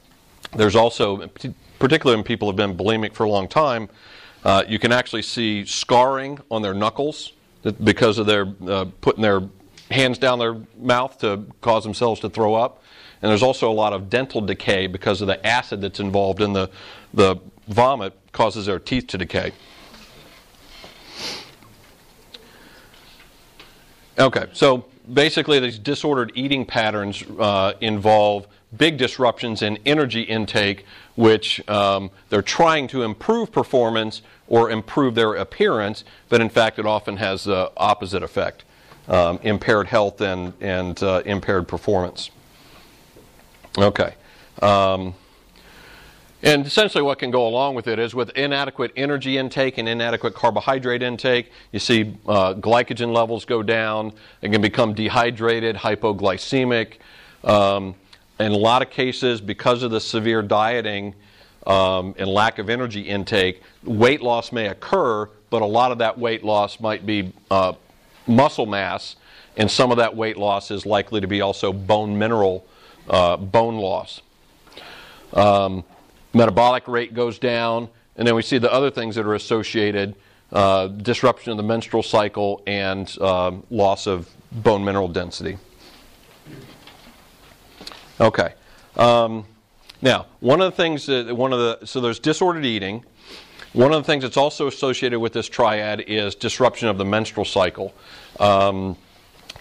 there's 0.54 0.76
also, 0.76 1.26
particularly 1.78 2.16
when 2.16 2.24
people 2.24 2.48
have 2.48 2.56
been 2.56 2.76
bulimic 2.76 3.14
for 3.14 3.24
a 3.24 3.28
long 3.28 3.48
time, 3.48 3.88
uh, 4.44 4.62
you 4.68 4.78
can 4.78 4.92
actually 4.92 5.22
see 5.22 5.64
scarring 5.64 6.38
on 6.50 6.62
their 6.62 6.74
knuckles 6.74 7.32
because 7.82 8.18
of 8.18 8.26
their 8.26 8.46
uh, 8.68 8.86
putting 9.00 9.22
their 9.22 9.42
hands 9.90 10.18
down 10.18 10.38
their 10.38 10.56
mouth 10.78 11.18
to 11.18 11.44
cause 11.60 11.84
themselves 11.84 12.20
to 12.20 12.30
throw 12.30 12.54
up. 12.54 12.82
And 13.22 13.30
there's 13.30 13.42
also 13.42 13.70
a 13.70 13.72
lot 13.72 13.92
of 13.92 14.10
dental 14.10 14.40
decay 14.40 14.86
because 14.86 15.20
of 15.22 15.28
the 15.28 15.44
acid 15.46 15.80
that's 15.80 16.00
involved 16.00 16.42
in 16.42 16.52
the, 16.52 16.70
the 17.14 17.36
vomit 17.68 18.12
causes 18.32 18.66
their 18.66 18.78
teeth 18.78 19.06
to 19.08 19.18
decay. 19.18 19.52
Okay, 24.18 24.46
so 24.52 24.84
basically, 25.12 25.60
these 25.60 25.78
disordered 25.78 26.32
eating 26.34 26.64
patterns 26.64 27.22
uh, 27.38 27.74
involve 27.80 28.46
big 28.76 28.96
disruptions 28.96 29.62
in 29.62 29.78
energy 29.86 30.22
intake, 30.22 30.84
which 31.14 31.66
um, 31.68 32.10
they're 32.28 32.42
trying 32.42 32.88
to 32.88 33.02
improve 33.02 33.52
performance 33.52 34.22
or 34.48 34.70
improve 34.70 35.14
their 35.14 35.34
appearance, 35.34 36.04
but 36.28 36.40
in 36.40 36.48
fact, 36.48 36.78
it 36.78 36.86
often 36.86 37.16
has 37.16 37.44
the 37.44 37.70
opposite 37.76 38.22
effect 38.22 38.64
um, 39.08 39.38
impaired 39.42 39.86
health 39.86 40.20
and, 40.20 40.52
and 40.60 41.02
uh, 41.02 41.22
impaired 41.24 41.68
performance. 41.68 42.30
Okay. 43.78 44.14
Um, 44.62 45.14
and 46.44 46.66
essentially, 46.66 47.02
what 47.02 47.18
can 47.18 47.30
go 47.30 47.48
along 47.48 47.74
with 47.74 47.88
it 47.88 47.98
is 47.98 48.14
with 48.14 48.28
inadequate 48.36 48.92
energy 48.96 49.38
intake 49.38 49.78
and 49.78 49.88
inadequate 49.88 50.34
carbohydrate 50.34 51.02
intake, 51.02 51.50
you 51.72 51.78
see 51.78 52.18
uh, 52.26 52.52
glycogen 52.52 53.14
levels 53.14 53.46
go 53.46 53.62
down. 53.62 54.12
It 54.42 54.50
can 54.50 54.60
become 54.60 54.92
dehydrated, 54.92 55.74
hypoglycemic. 55.74 56.98
Um, 57.44 57.94
in 58.38 58.52
a 58.52 58.56
lot 58.56 58.82
of 58.82 58.90
cases, 58.90 59.40
because 59.40 59.82
of 59.82 59.90
the 59.90 60.00
severe 60.00 60.42
dieting 60.42 61.14
um, 61.66 62.14
and 62.18 62.28
lack 62.28 62.58
of 62.58 62.68
energy 62.68 63.00
intake, 63.00 63.62
weight 63.82 64.20
loss 64.20 64.52
may 64.52 64.68
occur, 64.68 65.30
but 65.48 65.62
a 65.62 65.66
lot 65.66 65.92
of 65.92 65.98
that 65.98 66.18
weight 66.18 66.44
loss 66.44 66.78
might 66.78 67.06
be 67.06 67.32
uh, 67.50 67.72
muscle 68.26 68.66
mass, 68.66 69.16
and 69.56 69.70
some 69.70 69.90
of 69.90 69.96
that 69.96 70.14
weight 70.14 70.36
loss 70.36 70.70
is 70.70 70.84
likely 70.84 71.22
to 71.22 71.26
be 71.26 71.40
also 71.40 71.72
bone 71.72 72.18
mineral 72.18 72.66
uh, 73.08 73.38
bone 73.38 73.76
loss. 73.76 74.20
Um, 75.32 75.84
metabolic 76.34 76.86
rate 76.88 77.14
goes 77.14 77.38
down, 77.38 77.88
and 78.16 78.26
then 78.26 78.34
we 78.34 78.42
see 78.42 78.58
the 78.58 78.72
other 78.72 78.90
things 78.90 79.14
that 79.14 79.24
are 79.24 79.34
associated 79.34 80.14
uh, 80.52 80.88
disruption 80.88 81.50
of 81.50 81.56
the 81.56 81.62
menstrual 81.62 82.02
cycle 82.02 82.62
and 82.66 83.18
um, 83.20 83.64
loss 83.70 84.06
of 84.06 84.28
bone 84.52 84.84
mineral 84.84 85.08
density. 85.08 85.58
Okay. 88.20 88.54
Um, 88.96 89.44
now, 90.00 90.26
one 90.40 90.60
of 90.60 90.70
the 90.70 90.76
things 90.76 91.06
that 91.06 91.34
one 91.34 91.52
of 91.52 91.58
the 91.58 91.86
so 91.86 92.00
there's 92.00 92.18
disordered 92.18 92.64
eating. 92.64 93.04
One 93.72 93.92
of 93.92 94.00
the 94.00 94.06
things 94.06 94.22
that's 94.22 94.36
also 94.36 94.68
associated 94.68 95.18
with 95.18 95.32
this 95.32 95.48
triad 95.48 96.04
is 96.06 96.36
disruption 96.36 96.86
of 96.86 96.96
the 96.96 97.04
menstrual 97.04 97.44
cycle. 97.44 97.92
Um, 98.38 98.96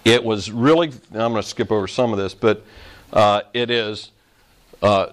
it 0.06 0.24
was 0.24 0.52
really 0.52 0.90
I'm 1.14 1.32
going 1.32 1.36
to 1.36 1.44
skip 1.44 1.72
over 1.72 1.88
some 1.88 2.12
of 2.12 2.20
this, 2.20 2.36
but 2.36 2.64
uh, 3.12 3.42
it 3.54 3.72
is 3.72 4.12
uh, 4.84 5.08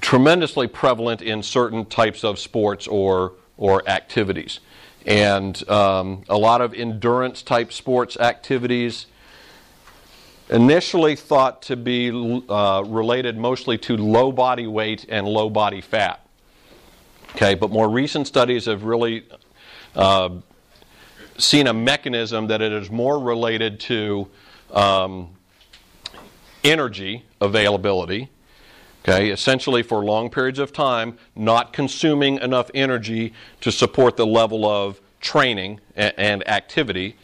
tremendously 0.00 0.66
prevalent 0.66 1.22
in 1.22 1.42
certain 1.42 1.84
types 1.84 2.24
of 2.24 2.38
sports 2.38 2.86
or, 2.86 3.32
or 3.56 3.88
activities. 3.88 4.60
And 5.06 5.68
um, 5.68 6.24
a 6.28 6.36
lot 6.36 6.60
of 6.60 6.74
endurance 6.74 7.42
type 7.42 7.72
sports 7.72 8.16
activities, 8.16 9.06
initially 10.48 11.16
thought 11.16 11.62
to 11.62 11.76
be 11.76 12.10
uh, 12.48 12.82
related 12.86 13.36
mostly 13.36 13.78
to 13.78 13.96
low 13.96 14.30
body 14.30 14.66
weight 14.66 15.06
and 15.08 15.26
low 15.26 15.50
body 15.50 15.80
fat. 15.80 16.20
Okay, 17.30 17.54
but 17.54 17.70
more 17.70 17.88
recent 17.88 18.26
studies 18.26 18.66
have 18.66 18.84
really 18.84 19.24
uh, 19.94 20.30
seen 21.36 21.66
a 21.66 21.72
mechanism 21.72 22.46
that 22.46 22.62
it 22.62 22.72
is 22.72 22.90
more 22.90 23.18
related 23.18 23.80
to 23.80 24.28
um, 24.72 25.30
energy 26.64 27.24
availability 27.40 28.30
Okay, 29.08 29.30
essentially 29.30 29.84
for 29.84 30.04
long 30.04 30.30
periods 30.30 30.58
of 30.58 30.72
time, 30.72 31.16
not 31.36 31.72
consuming 31.72 32.38
enough 32.38 32.72
energy 32.74 33.32
to 33.60 33.70
support 33.70 34.16
the 34.16 34.26
level 34.26 34.64
of 34.66 35.00
training 35.20 35.80
and, 35.94 36.46
activity. 36.48 37.14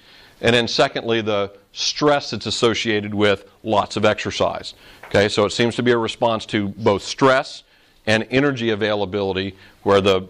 And 0.40 0.54
then, 0.54 0.68
secondly, 0.68 1.22
the 1.22 1.52
stress 1.72 2.30
that's 2.30 2.46
associated 2.46 3.14
with 3.14 3.50
lots 3.64 3.96
of 3.96 4.04
exercise. 4.04 4.74
Okay, 5.06 5.28
so 5.28 5.44
it 5.44 5.50
seems 5.50 5.74
to 5.74 5.82
be 5.82 5.90
a 5.90 5.98
response 5.98 6.46
to 6.46 6.68
both 6.68 7.02
stress 7.02 7.64
and 8.06 8.28
energy 8.30 8.70
availability 8.70 9.56
where 9.82 10.00
the 10.00 10.28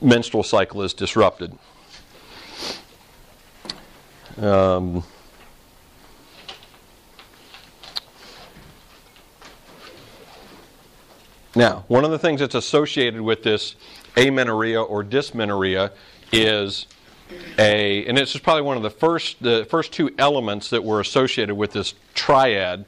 menstrual 0.00 0.42
cycle 0.42 0.80
is 0.80 0.94
disrupted. 0.94 1.56
Um, 4.38 5.04
Now, 11.56 11.84
one 11.86 12.04
of 12.04 12.10
the 12.10 12.18
things 12.18 12.40
that's 12.40 12.56
associated 12.56 13.20
with 13.20 13.44
this 13.44 13.76
amenorrhea 14.16 14.82
or 14.82 15.04
dysmenorrhea 15.04 15.92
is 16.32 16.86
a, 17.58 18.04
and 18.06 18.18
this 18.18 18.34
is 18.34 18.40
probably 18.40 18.62
one 18.62 18.76
of 18.76 18.82
the 18.82 18.90
first, 18.90 19.40
the 19.40 19.64
first 19.70 19.92
two 19.92 20.12
elements 20.18 20.70
that 20.70 20.82
were 20.82 20.98
associated 20.98 21.54
with 21.54 21.72
this 21.72 21.94
triad. 22.12 22.84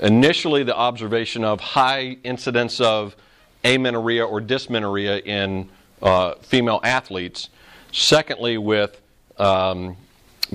Initially, 0.00 0.64
the 0.64 0.74
observation 0.74 1.44
of 1.44 1.60
high 1.60 2.16
incidence 2.24 2.80
of 2.80 3.14
amenorrhea 3.62 4.24
or 4.24 4.40
dysmenorrhea 4.40 5.18
in 5.18 5.70
uh, 6.02 6.34
female 6.42 6.80
athletes. 6.82 7.48
Secondly, 7.92 8.58
with 8.58 9.00
um, 9.38 9.96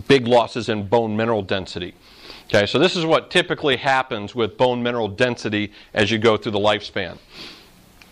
big 0.09 0.27
losses 0.27 0.67
in 0.67 0.87
bone 0.87 1.15
mineral 1.15 1.41
density. 1.41 1.95
Okay, 2.51 2.65
so 2.65 2.79
this 2.79 2.95
is 2.95 3.05
what 3.05 3.29
typically 3.29 3.77
happens 3.77 4.33
with 4.33 4.57
bone 4.57 4.81
mineral 4.81 5.07
density 5.07 5.71
as 5.93 6.09
you 6.09 6.17
go 6.17 6.35
through 6.35 6.53
the 6.53 6.59
lifespan. 6.59 7.19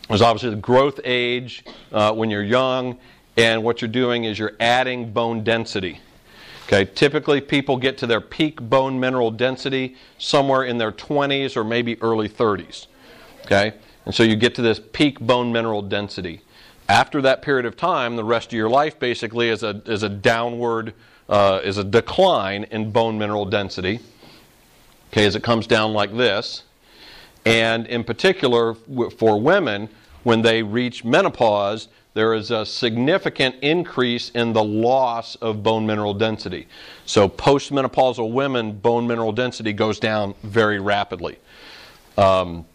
There's 0.07 0.21
obviously 0.21 0.51
the 0.51 0.61
growth 0.61 0.99
age 1.03 1.65
uh, 1.91 2.13
when 2.13 2.29
you're 2.29 2.43
young, 2.43 2.99
and 3.35 3.63
what 3.63 3.81
you're 3.81 3.89
doing 3.89 4.25
is 4.25 4.37
you're 4.37 4.55
adding 4.59 5.11
bone 5.11 5.43
density. 5.43 5.99
Okay, 6.67 6.85
typically 6.85 7.41
people 7.41 7.77
get 7.77 7.97
to 7.97 8.05
their 8.05 8.21
peak 8.21 8.61
bone 8.61 8.99
mineral 8.99 9.31
density 9.31 9.95
somewhere 10.19 10.65
in 10.65 10.77
their 10.77 10.91
20s 10.91 11.57
or 11.57 11.63
maybe 11.63 11.99
early 12.03 12.29
30s. 12.29 12.85
Okay, 13.43 13.73
and 14.05 14.13
so 14.13 14.21
you 14.21 14.35
get 14.35 14.53
to 14.53 14.61
this 14.61 14.79
peak 14.93 15.19
bone 15.19 15.51
mineral 15.51 15.81
density. 15.81 16.41
After 16.87 17.23
that 17.23 17.41
period 17.41 17.65
of 17.65 17.75
time, 17.75 18.15
the 18.15 18.23
rest 18.23 18.49
of 18.49 18.53
your 18.53 18.69
life 18.69 18.99
basically 18.99 19.49
is 19.49 19.63
a, 19.63 19.81
is 19.87 20.03
a 20.03 20.09
downward, 20.09 20.93
uh, 21.27 21.59
is 21.63 21.79
a 21.79 21.83
decline 21.83 22.65
in 22.65 22.91
bone 22.91 23.17
mineral 23.17 23.45
density 23.45 23.99
okay, 25.11 25.25
as 25.25 25.35
it 25.35 25.43
comes 25.43 25.67
down 25.67 25.93
like 25.93 26.15
this. 26.15 26.63
And 27.45 27.87
in 27.87 28.03
particular, 28.03 28.73
for 28.73 29.39
women, 29.39 29.89
when 30.23 30.41
they 30.41 30.61
reach 30.63 31.05
menopause, 31.05 31.87
there 32.13 32.33
is 32.33 32.49
a 32.49 32.65
significant 32.65 33.55
increase 33.61 34.31
in 34.31 34.51
the 34.51 34.63
loss 34.63 35.35
of 35.35 35.61
bone 35.61 35.85
mineral 35.85 36.13
density. 36.15 36.67
So, 37.05 37.29
postmenopausal 37.29 38.31
women, 38.31 38.73
bone 38.73 39.05
mineral 39.07 39.31
density 39.31 39.71
goes 39.71 39.99
down 39.99 40.33
very 40.41 40.79
rapidly. 40.79 41.37
Um, 42.17 42.65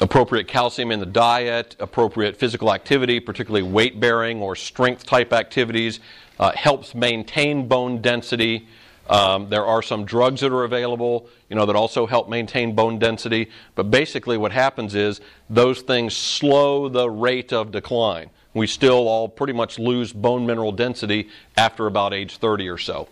appropriate 0.00 0.48
calcium 0.48 0.90
in 0.90 1.00
the 1.00 1.06
diet, 1.06 1.76
appropriate 1.78 2.36
physical 2.36 2.72
activity, 2.72 3.20
particularly 3.20 3.62
weight 3.62 4.00
bearing 4.00 4.42
or 4.42 4.56
strength 4.56 5.06
type 5.06 5.32
activities, 5.32 6.00
uh, 6.38 6.52
helps 6.52 6.94
maintain 6.94 7.68
bone 7.68 8.00
density. 8.00 8.68
Um, 9.08 9.48
there 9.48 9.64
are 9.64 9.82
some 9.82 10.04
drugs 10.04 10.42
that 10.42 10.52
are 10.52 10.64
available, 10.64 11.28
you 11.48 11.56
know, 11.56 11.64
that 11.66 11.76
also 11.76 12.06
help 12.06 12.28
maintain 12.28 12.74
bone 12.74 12.98
density. 12.98 13.50
But 13.74 13.90
basically, 13.90 14.36
what 14.36 14.52
happens 14.52 14.94
is 14.94 15.20
those 15.48 15.80
things 15.80 16.16
slow 16.16 16.88
the 16.88 17.08
rate 17.08 17.52
of 17.52 17.70
decline. 17.70 18.30
We 18.54 18.66
still 18.66 19.08
all 19.08 19.28
pretty 19.28 19.52
much 19.52 19.78
lose 19.78 20.12
bone 20.12 20.44
mineral 20.44 20.72
density 20.72 21.28
after 21.56 21.86
about 21.86 22.12
age 22.12 22.36
30 22.36 22.68
or 22.68 22.78
so. 22.78 23.08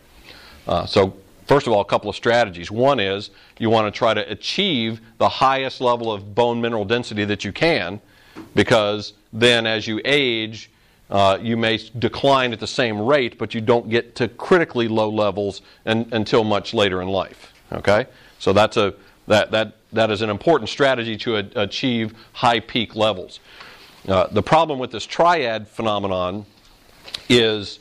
Uh, 0.66 0.84
so, 0.86 1.16
first 1.46 1.66
of 1.66 1.72
all, 1.72 1.80
a 1.80 1.84
couple 1.84 2.10
of 2.10 2.16
strategies. 2.16 2.70
One 2.70 3.00
is 3.00 3.30
you 3.58 3.70
want 3.70 3.92
to 3.92 3.96
try 3.96 4.12
to 4.12 4.30
achieve 4.30 5.00
the 5.18 5.28
highest 5.28 5.80
level 5.80 6.12
of 6.12 6.34
bone 6.34 6.60
mineral 6.60 6.84
density 6.84 7.24
that 7.26 7.44
you 7.44 7.52
can, 7.52 8.00
because 8.54 9.12
then 9.32 9.66
as 9.66 9.86
you 9.86 10.00
age, 10.04 10.70
uh, 11.10 11.38
you 11.40 11.56
may 11.56 11.78
decline 11.98 12.52
at 12.52 12.60
the 12.60 12.66
same 12.66 13.00
rate, 13.00 13.38
but 13.38 13.54
you 13.54 13.60
don't 13.60 13.88
get 13.88 14.14
to 14.16 14.28
critically 14.28 14.88
low 14.88 15.08
levels 15.08 15.62
and, 15.84 16.12
until 16.12 16.44
much 16.44 16.74
later 16.74 17.00
in 17.00 17.08
life. 17.08 17.52
Okay, 17.72 18.06
so 18.38 18.52
that's 18.52 18.76
a 18.76 18.94
that 19.26 19.50
that 19.50 19.76
that 19.92 20.10
is 20.10 20.22
an 20.22 20.30
important 20.30 20.68
strategy 20.68 21.16
to 21.16 21.36
a, 21.36 21.44
achieve 21.56 22.14
high 22.32 22.60
peak 22.60 22.94
levels. 22.94 23.40
Uh, 24.08 24.26
the 24.28 24.42
problem 24.42 24.78
with 24.78 24.90
this 24.90 25.04
triad 25.04 25.66
phenomenon 25.66 26.46
is 27.28 27.80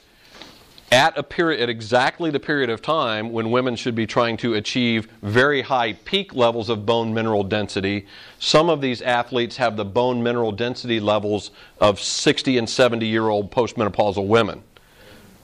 at 0.92 1.18
a 1.18 1.24
period 1.24 1.62
at 1.62 1.70
exactly 1.70 2.30
the 2.30 2.40
period 2.40 2.70
of 2.70 2.82
time 2.82 3.32
when 3.32 3.50
women 3.52 3.76
should 3.76 3.96
be 3.96 4.06
trying 4.06 4.38
to 4.38 4.54
achieve 4.54 5.08
very 5.22 5.62
high 5.64 5.94
peak 5.94 6.34
levels 6.36 6.70
of 6.70 6.86
bone 6.86 7.14
mineral 7.14 7.44
density 7.44 8.06
some 8.40 8.70
of 8.70 8.82
these 8.82 9.02
athletes 9.02 9.58
have 9.58 9.76
the 9.78 9.86
bone 9.86 10.22
mineral 10.22 10.52
density 10.52 11.00
levels 11.00 11.52
of 11.80 12.00
60 12.00 12.58
and 12.58 12.70
70 12.70 13.06
year 13.06 13.30
old 13.30 13.52
postmenopausal 13.52 14.28
women 14.28 14.64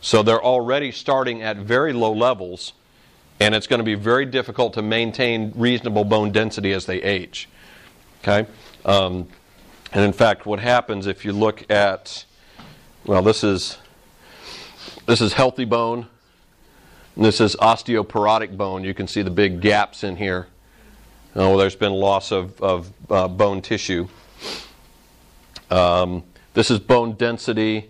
So 0.01 0.23
they're 0.23 0.43
already 0.43 0.91
starting 0.91 1.43
at 1.43 1.57
very 1.57 1.93
low 1.93 2.11
levels, 2.11 2.73
and 3.39 3.53
it's 3.53 3.67
going 3.67 3.79
to 3.79 3.85
be 3.85 3.93
very 3.93 4.25
difficult 4.25 4.73
to 4.73 4.81
maintain 4.81 5.53
reasonable 5.55 6.03
bone 6.03 6.31
density 6.31 6.73
as 6.73 6.87
they 6.87 7.01
age. 7.03 7.47
Okay? 8.21 8.49
Um, 8.83 9.27
and 9.93 10.03
in 10.03 10.11
fact, 10.11 10.47
what 10.47 10.59
happens 10.59 11.05
if 11.05 11.23
you 11.23 11.33
look 11.33 11.69
at, 11.69 12.25
well, 13.05 13.21
this 13.21 13.43
is 13.43 13.77
this 15.05 15.21
is 15.21 15.33
healthy 15.33 15.65
bone. 15.65 16.07
And 17.15 17.25
this 17.25 17.41
is 17.41 17.55
osteoporotic 17.57 18.55
bone. 18.55 18.83
You 18.83 18.93
can 18.93 19.07
see 19.07 19.21
the 19.21 19.31
big 19.31 19.61
gaps 19.61 20.03
in 20.03 20.15
here. 20.15 20.47
Oh, 21.35 21.57
there's 21.57 21.75
been 21.75 21.93
loss 21.93 22.31
of, 22.31 22.61
of 22.61 22.91
uh, 23.09 23.27
bone 23.27 23.61
tissue. 23.61 24.07
Um, 25.69 26.23
this 26.53 26.71
is 26.71 26.79
bone 26.79 27.13
density. 27.13 27.89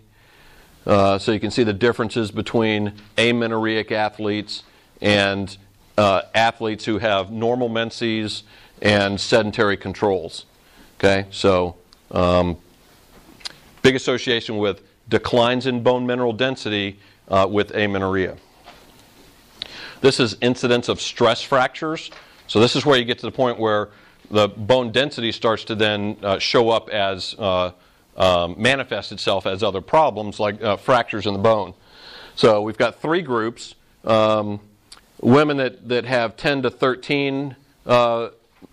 Uh, 0.86 1.19
so 1.19 1.32
you 1.32 1.39
can 1.39 1.52
see 1.52 1.63
the 1.63 1.74
differences 1.74 2.32
between 2.32 2.93
amenorrheic 3.17 3.91
athletes 3.91 4.63
and 5.02 5.58
uh, 5.97 6.24
athletes 6.34 6.86
who 6.86 6.97
have 6.97 7.32
normal 7.32 7.69
menses 7.69 8.43
and 8.82 9.19
sedentary 9.19 9.78
controls. 9.78 10.45
Okay, 10.97 11.28
so 11.30 11.76
um, 12.12 12.58
big 13.82 13.95
association 13.95 14.58
with 14.58 14.82
declines 15.09 15.67
in 15.67 15.83
bone 15.83 16.05
mineral 16.05 16.33
density 16.33 16.99
uh, 17.27 17.47
with 17.49 17.71
amenorrhea. 17.75 18.37
This 20.01 20.19
is 20.19 20.35
incidence 20.41 20.89
of 20.89 20.99
stress 20.99 21.41
fractures. 21.41 22.09
So 22.47 22.59
this 22.59 22.75
is 22.75 22.85
where 22.85 22.97
you 22.97 23.05
get 23.05 23.19
to 23.19 23.25
the 23.25 23.31
point 23.31 23.59
where 23.59 23.89
the 24.29 24.47
bone 24.47 24.91
density 24.91 25.31
starts 25.31 25.63
to 25.65 25.75
then 25.75 26.17
uh, 26.23 26.39
show 26.39 26.69
up 26.69 26.89
as 26.89 27.35
uh, 27.37 27.71
um, 28.17 28.55
manifest 28.57 29.11
itself 29.11 29.45
as 29.45 29.63
other 29.63 29.81
problems 29.81 30.39
like 30.39 30.61
uh, 30.61 30.77
fractures 30.77 31.27
in 31.27 31.33
the 31.33 31.39
bone. 31.39 31.73
So 32.35 32.61
we've 32.61 32.77
got 32.77 33.01
three 33.01 33.21
groups: 33.21 33.75
um, 34.03 34.59
women 35.21 35.57
that 35.57 35.87
that 35.87 36.05
have 36.05 36.35
10 36.35 36.63
to 36.63 36.69
13 36.69 37.55
uh, 37.85 38.29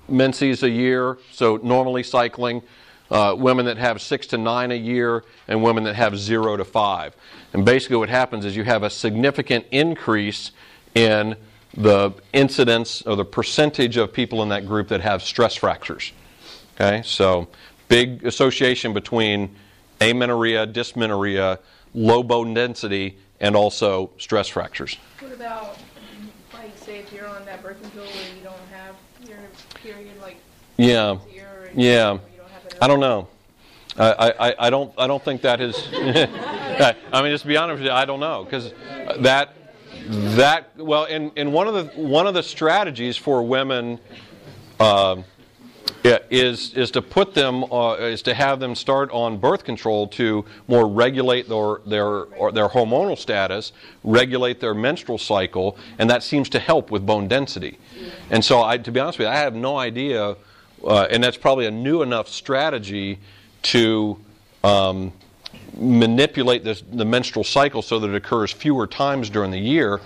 menses 0.09 0.63
a 0.63 0.71
year, 0.71 1.19
so 1.33 1.57
normally 1.59 2.03
cycling. 2.03 2.63
Uh, 3.11 3.35
women 3.39 3.65
that 3.65 3.79
have 3.79 4.03
six 4.03 4.27
to 4.27 4.37
nine 4.37 4.71
a 4.71 4.75
year, 4.75 5.25
and 5.47 5.63
women 5.63 5.85
that 5.85 5.95
have 5.95 6.19
zero 6.19 6.57
to 6.57 6.65
five. 6.65 7.17
And 7.55 7.65
basically, 7.65 7.97
what 7.97 8.11
happens 8.11 8.45
is 8.45 8.55
you 8.55 8.65
have 8.65 8.83
a 8.83 8.91
significant 8.91 9.65
increase 9.71 10.51
in 10.95 11.35
the 11.75 12.13
incidence 12.33 13.03
or 13.03 13.17
the 13.17 13.25
percentage 13.25 13.97
of 13.97 14.13
people 14.13 14.43
in 14.43 14.51
that 14.51 14.67
group 14.67 14.89
that 14.89 15.01
have 15.01 15.23
stress 15.23 15.55
fractures. 15.55 16.13
Okay, 16.75 17.03
so 17.03 17.49
big 17.89 18.25
association 18.27 18.93
between 18.93 19.57
amenorrhea, 20.01 20.67
dysmenorrhea, 20.67 21.59
low 21.95 22.23
bone 22.23 22.53
density, 22.53 23.17
and 23.41 23.57
also 23.57 24.11
stress 24.19 24.49
fractures. 24.49 24.97
What 25.21 25.33
about, 25.33 25.79
like, 26.53 26.77
say 26.77 26.99
if 26.99 27.13
you're 27.13 27.27
on 27.27 27.45
that 27.47 27.63
birth 27.63 27.81
control 27.81 28.07
where 28.07 28.37
you 28.37 28.43
don't 28.43 28.57
have 28.71 28.95
your 29.27 29.39
period, 29.75 30.21
like, 30.21 30.37
Yeah, 30.77 31.19
year 31.33 31.49
or 31.61 31.67
you 31.67 31.89
yeah. 31.89 32.19
I 32.81 32.87
don't 32.87 33.01
know. 33.01 33.29
I, 33.97 34.33
I, 34.39 34.55
I 34.67 34.71
don't 34.71 34.93
I 34.97 35.07
don't 35.07 35.25
think 35.25 35.43
that 35.43 35.61
is. 35.61 35.89
I 35.93 37.23
mean, 37.23 37.33
just 37.33 37.43
to 37.43 37.49
be 37.49 37.57
honest 37.57 37.81
with 37.81 37.87
you, 37.87 37.93
I 37.93 38.05
don't 38.05 38.21
know 38.21 38.45
because 38.45 38.73
that 39.21 39.55
that 40.09 40.77
well, 40.77 41.05
in, 41.07 41.33
in 41.37 41.53
one 41.53 41.67
of 41.67 41.75
the 41.75 42.01
one 42.01 42.27
of 42.27 42.35
the 42.35 42.43
strategies 42.43 43.17
for 43.17 43.43
women 43.43 43.99
yeah, 46.05 46.19
is 46.31 46.75
is 46.75 46.91
to 46.93 47.03
put 47.03 47.35
them 47.35 47.65
uh, 47.73 47.95
is 47.95 48.23
to 48.23 48.35
have 48.35 48.61
them 48.61 48.75
start 48.75 49.11
on 49.11 49.39
birth 49.39 49.65
control 49.65 50.07
to 50.09 50.45
more 50.69 50.89
regulate 50.89 51.49
their 51.49 51.79
their 51.87 52.27
their 52.53 52.69
hormonal 52.69 53.19
status, 53.19 53.73
regulate 54.05 54.61
their 54.61 54.75
menstrual 54.75 55.19
cycle, 55.19 55.77
and 55.99 56.09
that 56.09 56.23
seems 56.23 56.49
to 56.51 56.59
help 56.59 56.91
with 56.91 57.05
bone 57.05 57.29
density. 57.29 57.79
And 58.31 58.45
so, 58.45 58.63
I, 58.63 58.79
to 58.79 58.93
be 58.93 59.01
honest 59.01 59.19
with 59.19 59.27
you, 59.27 59.33
I 59.33 59.37
have 59.37 59.55
no 59.55 59.77
idea, 59.77 60.37
uh, 60.85 61.07
and 61.11 61.23
that's 61.23 61.37
probably 61.37 61.67
a 61.67 61.71
new 61.71 62.03
enough 62.03 62.29
strategy 62.29 63.19
to 63.63 64.19
um, 64.65 65.13
manipulate 65.77 66.65
this, 66.65 66.83
the 66.93 67.05
menstrual 67.05 67.45
cycle 67.45 67.83
so 67.83 67.99
that 67.99 68.09
it 68.09 68.15
occurs 68.15 68.53
fewer 68.53 68.87
times 68.87 69.31
during 69.31 69.51
the 69.51 69.59
year. 69.59 70.01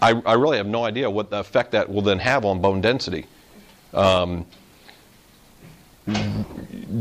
I, 0.00 0.20
I 0.24 0.34
really 0.34 0.56
have 0.56 0.66
no 0.66 0.84
idea 0.84 1.10
what 1.10 1.30
the 1.30 1.38
effect 1.38 1.72
that 1.72 1.88
will 1.88 2.02
then 2.02 2.18
have 2.18 2.44
on 2.44 2.60
bone 2.60 2.80
density. 2.80 3.26
Um, 3.92 4.46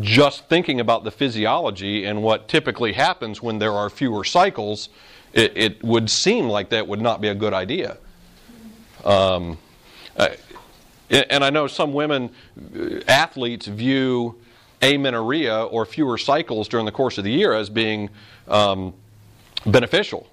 just 0.02 0.48
thinking 0.48 0.80
about 0.80 1.04
the 1.04 1.12
physiology 1.12 2.06
and 2.06 2.22
what 2.22 2.48
typically 2.48 2.94
happens 2.94 3.42
when 3.42 3.60
there 3.60 3.74
are 3.74 3.90
fewer 3.90 4.24
cycles, 4.24 4.90
it, 5.34 5.54
it 5.56 5.84
would 5.84 6.10
seem 6.10 6.48
like 6.48 6.70
that 6.70 6.88
would 6.88 7.02
not 7.02 7.22
be 7.22 7.28
a 7.28 7.36
good 7.36 7.54
idea. 7.54 7.98
Um, 9.04 9.58
and 11.12 11.44
I 11.44 11.50
know 11.50 11.68
some 11.68 11.94
women, 11.94 12.32
uh, 12.76 13.02
athletes, 13.08 13.68
view 13.68 14.40
amenorrhea 14.82 15.64
or 15.66 15.86
fewer 15.86 16.18
cycles 16.18 16.68
during 16.68 16.86
the 16.86 16.92
course 16.92 17.18
of 17.18 17.24
the 17.24 17.32
year 17.32 17.54
as 17.54 17.70
being 17.70 18.10
um, 18.48 18.94
beneficial. 19.66 20.28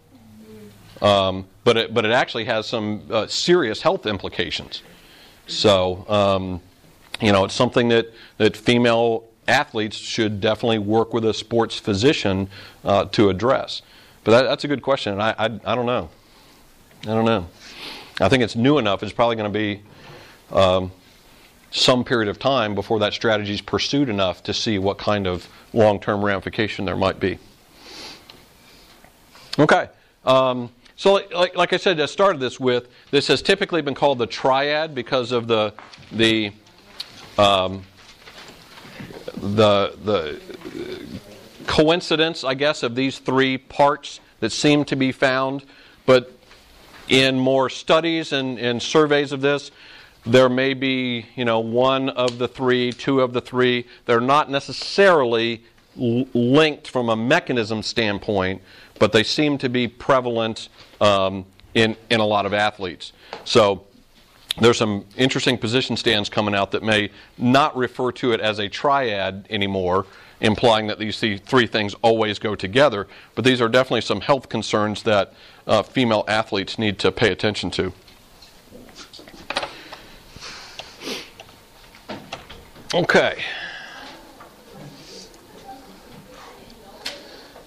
Um, 1.03 1.47
but, 1.64 1.77
it, 1.77 1.95
but 1.95 2.05
it 2.05 2.12
actually 2.12 2.45
has 2.47 2.67
some 2.67 3.03
uh, 3.11 3.27
serious 3.27 3.83
health 3.83 4.07
implications. 4.07 4.83
So, 5.47 6.05
um, 6.09 6.61
you 7.21 7.33
know, 7.33 7.45
it's 7.45 7.55
something 7.55 7.88
that, 7.88 8.12
that 8.38 8.57
female 8.57 9.25
athletes 9.47 9.97
should 9.97 10.41
definitely 10.41 10.79
work 10.79 11.12
with 11.12 11.25
a 11.25 11.35
sports 11.35 11.79
physician 11.79 12.49
uh, 12.85 13.05
to 13.07 13.29
address. 13.29 13.83
But 14.25 14.33
that, 14.33 14.43
that's 14.43 14.64
a 14.64 14.69
good 14.69 14.83
question. 14.83 15.21
I, 15.21 15.31
I, 15.31 15.45
I 15.64 15.75
don't 15.75 15.87
know. 15.87 16.11
I 17.03 17.07
don't 17.07 17.25
know. 17.25 17.49
I 18.21 18.29
think 18.29 18.43
it's 18.43 18.57
new 18.57 18.79
enough. 18.79 19.03
It's 19.03 19.12
probably 19.12 19.37
going 19.37 19.53
to 19.53 19.59
be 19.59 19.83
um, 20.51 20.93
some 21.71 22.05
period 22.05 22.29
of 22.29 22.39
time 22.39 22.75
before 22.75 22.99
that 23.01 23.13
strategy 23.13 23.55
is 23.55 23.61
pursued 23.61 24.09
enough 24.09 24.43
to 24.45 24.55
see 24.55 24.79
what 24.79 24.99
kind 24.99 25.27
of 25.27 25.49
long 25.73 26.01
term 26.01 26.25
ramification 26.25 26.85
there 26.85 26.97
might 26.97 27.21
be. 27.21 27.39
Okay. 29.59 29.89
Um, 30.25 30.71
so, 30.97 31.13
like, 31.13 31.55
like, 31.57 31.73
I 31.73 31.77
said, 31.77 32.01
I 32.01 32.07
started 32.07 32.41
this 32.41 32.59
with 32.59 32.89
this 33.11 33.29
has 33.29 33.41
typically 33.41 33.83
been 33.83 33.95
called 33.95 34.19
the 34.19 34.27
triad 34.27 34.95
because 34.95 35.33
of 35.33 35.47
the 35.47 35.73
the 36.11 36.53
um, 37.37 37.85
the 39.37 39.95
the 40.05 40.41
coincidence, 41.67 42.43
I 42.43 42.55
guess, 42.55 42.83
of 42.83 42.95
these 42.95 43.19
three 43.19 43.59
parts 43.59 44.21
that 44.41 44.51
seem 44.51 44.85
to 44.87 44.97
be 44.97 45.13
found. 45.13 45.65
But 46.07 46.33
in 47.09 47.39
more 47.39 47.71
studies 47.71 48.33
and, 48.33 48.59
and 48.59 48.83
surveys 48.83 49.33
of 49.33 49.41
this, 49.41 49.71
there 50.29 50.51
may 50.51 50.75
be, 50.75 51.25
you 51.37 51.45
know, 51.47 51.59
one 51.59 52.11
of 52.11 52.37
the 52.37 52.47
three, 52.47 52.93
two 52.93 53.23
of 53.23 53.33
the 53.33 53.41
three. 53.41 53.87
They're 54.05 54.21
not 54.21 54.51
necessarily 54.51 55.64
linked 55.97 56.87
from 56.87 57.09
a 57.09 57.17
mechanism 57.17 57.83
standpoint, 57.83 58.61
but 58.99 59.12
they 59.12 59.23
seem 59.23 59.57
to 59.59 59.71
be 59.71 59.88
prevalent 59.88 60.69
um, 61.01 61.47
in, 61.73 61.97
in 62.11 62.21
a 62.21 62.27
lot 62.27 62.45
of 62.45 62.53
athletes. 62.53 63.12
So 63.45 63.87
there's 64.61 64.77
some 64.77 65.07
interesting 65.17 65.57
position 65.57 65.97
stands 65.97 66.29
coming 66.29 66.55
out 66.55 66.73
that 66.73 66.83
may 66.83 67.11
not 67.38 67.75
refer 67.75 68.12
to 68.12 68.33
it 68.33 68.41
as 68.41 68.59
a 68.59 68.69
triad 68.69 69.47
anymore, 69.49 70.05
implying 70.41 70.88
that 70.88 70.99
these 70.99 71.19
three 71.19 71.67
things 71.67 71.95
always 72.03 72.38
go 72.38 72.55
together. 72.55 73.09
But 73.35 73.47
these 73.47 73.62
are 73.62 73.69
definitely 73.69 74.03
some 74.03 74.21
health 74.21 74.51
concerns 74.51 75.05
that 75.05 75.33
uh, 75.67 75.83
female 75.83 76.25
athletes 76.29 76.79
need 76.79 76.99
to 76.99 77.11
pay 77.11 77.33
attention 77.33 77.71
to. 77.73 77.95
Okay. 82.94 83.44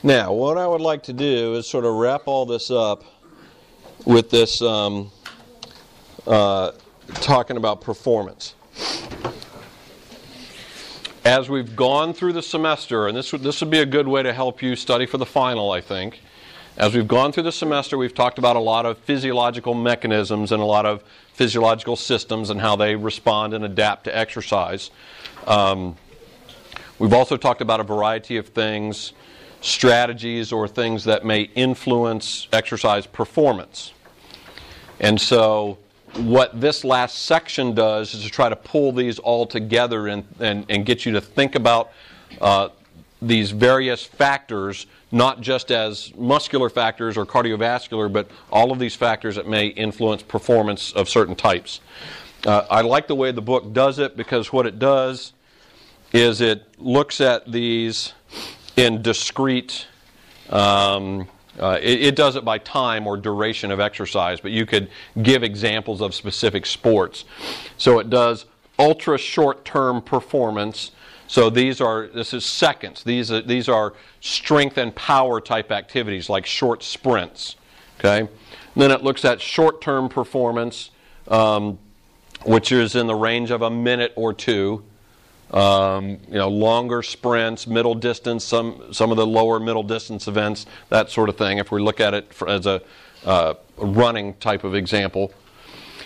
Now, 0.01 0.33
what 0.33 0.57
I 0.57 0.65
would 0.65 0.81
like 0.81 1.03
to 1.03 1.13
do 1.13 1.53
is 1.53 1.67
sort 1.67 1.85
of 1.85 1.93
wrap 1.93 2.23
all 2.25 2.47
this 2.47 2.71
up 2.71 3.03
with 4.03 4.31
this 4.31 4.63
um, 4.63 5.11
uh, 6.25 6.71
talking 7.13 7.57
about 7.57 7.81
performance. 7.81 8.55
As 11.23 11.47
we've 11.49 11.75
gone 11.75 12.13
through 12.15 12.33
the 12.33 12.41
semester, 12.41 13.07
and 13.07 13.15
this 13.15 13.31
would, 13.31 13.43
this 13.43 13.61
would 13.61 13.69
be 13.69 13.79
a 13.79 13.85
good 13.85 14.07
way 14.07 14.23
to 14.23 14.33
help 14.33 14.63
you 14.63 14.75
study 14.75 15.05
for 15.05 15.19
the 15.19 15.25
final, 15.27 15.71
I 15.71 15.81
think. 15.81 16.19
As 16.77 16.95
we've 16.95 17.07
gone 17.07 17.33
through 17.33 17.43
the 17.43 17.51
semester, 17.51 17.97
we've 17.97 18.13
talked 18.13 18.37
about 18.37 18.55
a 18.55 18.59
lot 18.59 18.85
of 18.85 18.97
physiological 18.99 19.73
mechanisms 19.73 20.53
and 20.53 20.61
a 20.61 20.65
lot 20.65 20.85
of 20.85 21.03
physiological 21.33 21.97
systems 21.97 22.49
and 22.49 22.61
how 22.61 22.77
they 22.77 22.95
respond 22.95 23.53
and 23.53 23.65
adapt 23.65 24.05
to 24.05 24.17
exercise. 24.17 24.89
Um, 25.47 25.97
we've 26.97 27.11
also 27.11 27.35
talked 27.35 27.59
about 27.59 27.81
a 27.81 27.83
variety 27.83 28.37
of 28.37 28.47
things, 28.47 29.11
strategies 29.59 30.53
or 30.53 30.65
things 30.65 31.03
that 31.03 31.25
may 31.25 31.41
influence 31.41 32.47
exercise 32.53 33.05
performance. 33.05 33.91
And 35.01 35.19
so, 35.19 35.77
what 36.15 36.59
this 36.59 36.85
last 36.85 37.25
section 37.25 37.73
does 37.75 38.13
is 38.13 38.23
to 38.23 38.29
try 38.29 38.47
to 38.47 38.55
pull 38.55 38.93
these 38.93 39.19
all 39.19 39.45
together 39.45 40.07
and, 40.07 40.25
and, 40.39 40.65
and 40.69 40.85
get 40.85 41.05
you 41.05 41.11
to 41.13 41.21
think 41.21 41.55
about 41.55 41.91
uh, 42.39 42.69
these 43.21 43.51
various 43.51 44.03
factors, 44.03 44.87
not 45.11 45.41
just 45.41 45.71
as 45.71 46.13
muscular 46.15 46.69
factors 46.69 47.17
or 47.17 47.25
cardiovascular, 47.25 48.11
but 48.11 48.29
all 48.51 48.71
of 48.71 48.79
these 48.79 48.95
factors 48.95 49.35
that 49.35 49.47
may 49.47 49.67
influence 49.67 50.23
performance 50.23 50.91
of 50.93 51.07
certain 51.07 51.35
types. 51.35 51.81
Uh, 52.45 52.65
I 52.69 52.81
like 52.81 53.07
the 53.07 53.15
way 53.15 53.31
the 53.31 53.41
book 53.41 53.73
does 53.73 53.99
it 53.99 54.17
because 54.17 54.51
what 54.51 54.65
it 54.65 54.79
does 54.79 55.33
is 56.11 56.41
it 56.41 56.65
looks 56.79 57.21
at 57.21 57.49
these 57.51 58.13
in 58.75 59.01
discrete. 59.01 59.85
Um, 60.49 61.27
uh, 61.59 61.77
it, 61.81 62.01
it, 62.01 62.15
does 62.15 62.35
it 62.35 62.43
by 62.43 62.57
time 62.57 63.05
or 63.05 63.17
duration 63.17 63.71
of 63.71 63.79
exercise, 63.79 64.39
but 64.39 64.51
you 64.51 64.65
could 64.65 64.89
give 65.21 65.43
examples 65.43 66.01
of 66.01 66.15
specific 66.15 66.65
sports. 66.65 67.25
So 67.77 67.99
it 67.99 68.09
does 68.09 68.45
ultra 68.79 69.17
short 69.17 69.63
term 69.63 70.01
performance. 70.01 70.91
So 71.31 71.49
these 71.49 71.79
are 71.79 72.07
this 72.07 72.33
is 72.33 72.43
seconds. 72.43 73.05
These 73.05 73.31
are, 73.31 73.41
these 73.41 73.69
are 73.69 73.93
strength 74.19 74.77
and 74.77 74.93
power 74.93 75.39
type 75.39 75.71
activities 75.71 76.27
like 76.27 76.45
short 76.45 76.83
sprints. 76.83 77.55
Okay. 77.97 78.19
And 78.19 78.29
then 78.75 78.91
it 78.91 79.01
looks 79.01 79.23
at 79.23 79.39
short 79.39 79.79
term 79.79 80.09
performance, 80.09 80.91
um, 81.29 81.79
which 82.43 82.73
is 82.73 82.95
in 82.95 83.07
the 83.07 83.15
range 83.15 83.49
of 83.49 83.61
a 83.61 83.69
minute 83.69 84.11
or 84.17 84.33
two. 84.33 84.83
Um, 85.51 86.19
you 86.27 86.33
know, 86.33 86.49
longer 86.49 87.01
sprints, 87.01 87.65
middle 87.65 87.95
distance, 87.95 88.43
some 88.43 88.91
some 88.91 89.09
of 89.09 89.15
the 89.15 89.25
lower 89.25 89.57
middle 89.57 89.83
distance 89.83 90.27
events, 90.27 90.65
that 90.89 91.09
sort 91.09 91.29
of 91.29 91.37
thing. 91.37 91.59
If 91.59 91.71
we 91.71 91.81
look 91.81 92.01
at 92.01 92.13
it 92.13 92.29
as 92.45 92.65
a 92.65 92.81
uh, 93.23 93.53
running 93.77 94.33
type 94.33 94.65
of 94.65 94.75
example, 94.75 95.31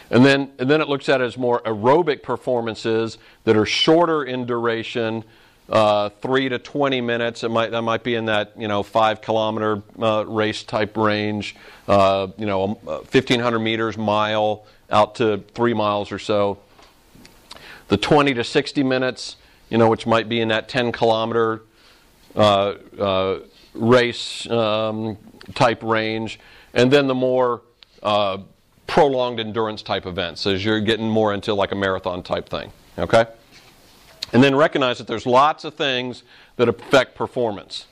and 0.09 0.25
then 0.25 0.51
and 0.59 0.69
then 0.69 0.81
it 0.81 0.89
looks 0.89 1.09
at 1.09 1.21
it 1.21 1.25
as 1.25 1.37
more 1.37 1.61
aerobic 1.61 2.23
performances 2.23 3.17
that 3.43 3.55
are 3.55 3.65
shorter 3.65 4.23
in 4.23 4.45
duration, 4.45 5.23
uh, 5.69 6.09
three 6.21 6.49
to 6.49 6.59
twenty 6.59 7.01
minutes. 7.01 7.43
It 7.43 7.49
might 7.49 7.71
that 7.71 7.81
might 7.81 8.03
be 8.03 8.15
in 8.15 8.25
that 8.25 8.53
you 8.57 8.67
know 8.67 8.83
five 8.83 9.21
kilometer 9.21 9.81
uh, 9.99 10.25
race 10.25 10.63
type 10.63 10.97
range. 10.97 11.55
Uh, 11.87 12.27
you 12.37 12.45
know, 12.45 12.79
uh, 12.87 12.99
fifteen 12.99 13.39
hundred 13.39 13.59
meters, 13.59 13.97
mile 13.97 14.65
out 14.91 15.15
to 15.15 15.43
three 15.53 15.73
miles 15.73 16.11
or 16.11 16.19
so 16.19 16.59
the 17.87 17.97
20 17.97 18.33
to 18.33 18.43
60 18.43 18.83
minutes, 18.83 19.35
you 19.69 19.77
know, 19.77 19.89
which 19.89 20.07
might 20.07 20.27
be 20.27 20.41
in 20.41 20.47
that 20.49 20.67
10 20.67 20.91
kilometer 20.91 21.61
uh, 22.35 22.73
uh, 22.99 23.39
race 23.73 24.49
um, 24.49 25.17
type 25.53 25.83
range, 25.83 26.39
and 26.73 26.91
then 26.91 27.07
the 27.07 27.15
more 27.15 27.61
uh, 28.03 28.37
prolonged 28.87 29.39
endurance 29.39 29.81
type 29.81 30.05
events 30.05 30.45
as 30.45 30.63
you're 30.63 30.79
getting 30.79 31.09
more 31.09 31.33
into 31.33 31.53
like 31.53 31.71
a 31.71 31.75
marathon 31.75 32.23
type 32.23 32.49
thing. 32.49 32.71
Okay? 32.97 33.25
And 34.33 34.43
then 34.43 34.55
recognize 34.55 34.97
that 34.97 35.07
there's 35.07 35.25
lots 35.25 35.63
of 35.63 35.75
things 35.75 36.23
that 36.57 36.69
affect 36.69 37.15
performance. 37.15 37.87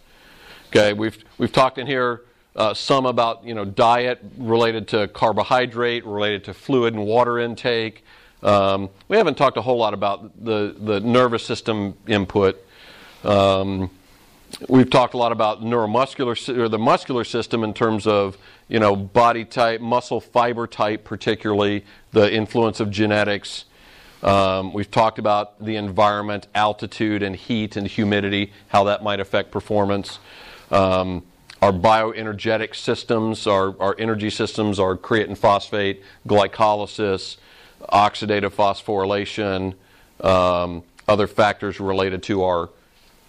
Okay, 0.68 0.94
we've, 0.94 1.24
we've 1.38 1.52
talked 1.52 1.78
in 1.78 1.86
here 1.86 2.22
uh, 2.56 2.74
some 2.74 3.06
about 3.06 3.44
you 3.44 3.54
know 3.54 3.66
diet 3.66 4.20
related 4.38 4.88
to 4.90 5.08
carbohydrate, 5.08 6.06
related 6.06 6.44
to 6.44 6.54
fluid 6.54 6.94
and 6.94 7.06
water 7.06 7.40
intake, 7.40 8.04
um, 8.44 8.90
we 9.08 9.16
haven't 9.16 9.36
talked 9.36 9.56
a 9.56 9.62
whole 9.62 9.78
lot 9.78 9.94
about 9.94 10.44
the, 10.44 10.76
the 10.78 11.00
nervous 11.00 11.46
system 11.46 11.98
input. 12.08 12.62
Um, 13.24 13.90
we've 14.68 14.90
talked 14.90 15.14
a 15.14 15.18
lot 15.18 15.32
about 15.32 15.62
neuromuscular 15.62 16.58
or 16.58 16.70
the 16.70 16.80
muscular 16.80 17.24
system 17.24 17.64
in 17.64 17.74
terms 17.74 18.08
of 18.08 18.38
you 18.68 18.80
know 18.80 18.96
body 18.96 19.46
type, 19.46 19.82
muscle 19.82 20.22
fiber 20.22 20.68
type, 20.68 21.04
particularly 21.04 21.86
the 22.12 22.34
influence 22.34 22.80
of 22.80 22.90
genetics. 22.92 23.66
Um, 24.22 24.72
we've 24.72 24.90
talked 24.90 25.20
about 25.20 25.64
the 25.64 25.76
environment, 25.76 26.48
altitude, 26.56 27.24
and 27.24 27.36
heat 27.36 27.76
and 27.76 27.86
humidity, 27.86 28.54
how 28.70 28.86
that 28.86 29.04
might 29.04 29.20
affect 29.20 29.52
performance. 29.52 30.20
Um, 30.72 31.24
our 31.62 31.74
bioenergetic 31.74 32.76
systems, 32.76 33.48
our, 33.48 33.80
our 33.82 33.96
energy 34.00 34.30
systems, 34.30 34.80
our 34.80 34.98
creatine 34.98 35.38
phosphate, 35.38 36.04
glycolysis, 36.28 37.38
oxidative 37.90 38.52
phosphorylation, 38.52 39.74
um, 40.26 40.84
other 41.08 41.28
factors 41.28 41.80
related 41.80 42.24
to 42.24 42.44
our 42.44 42.70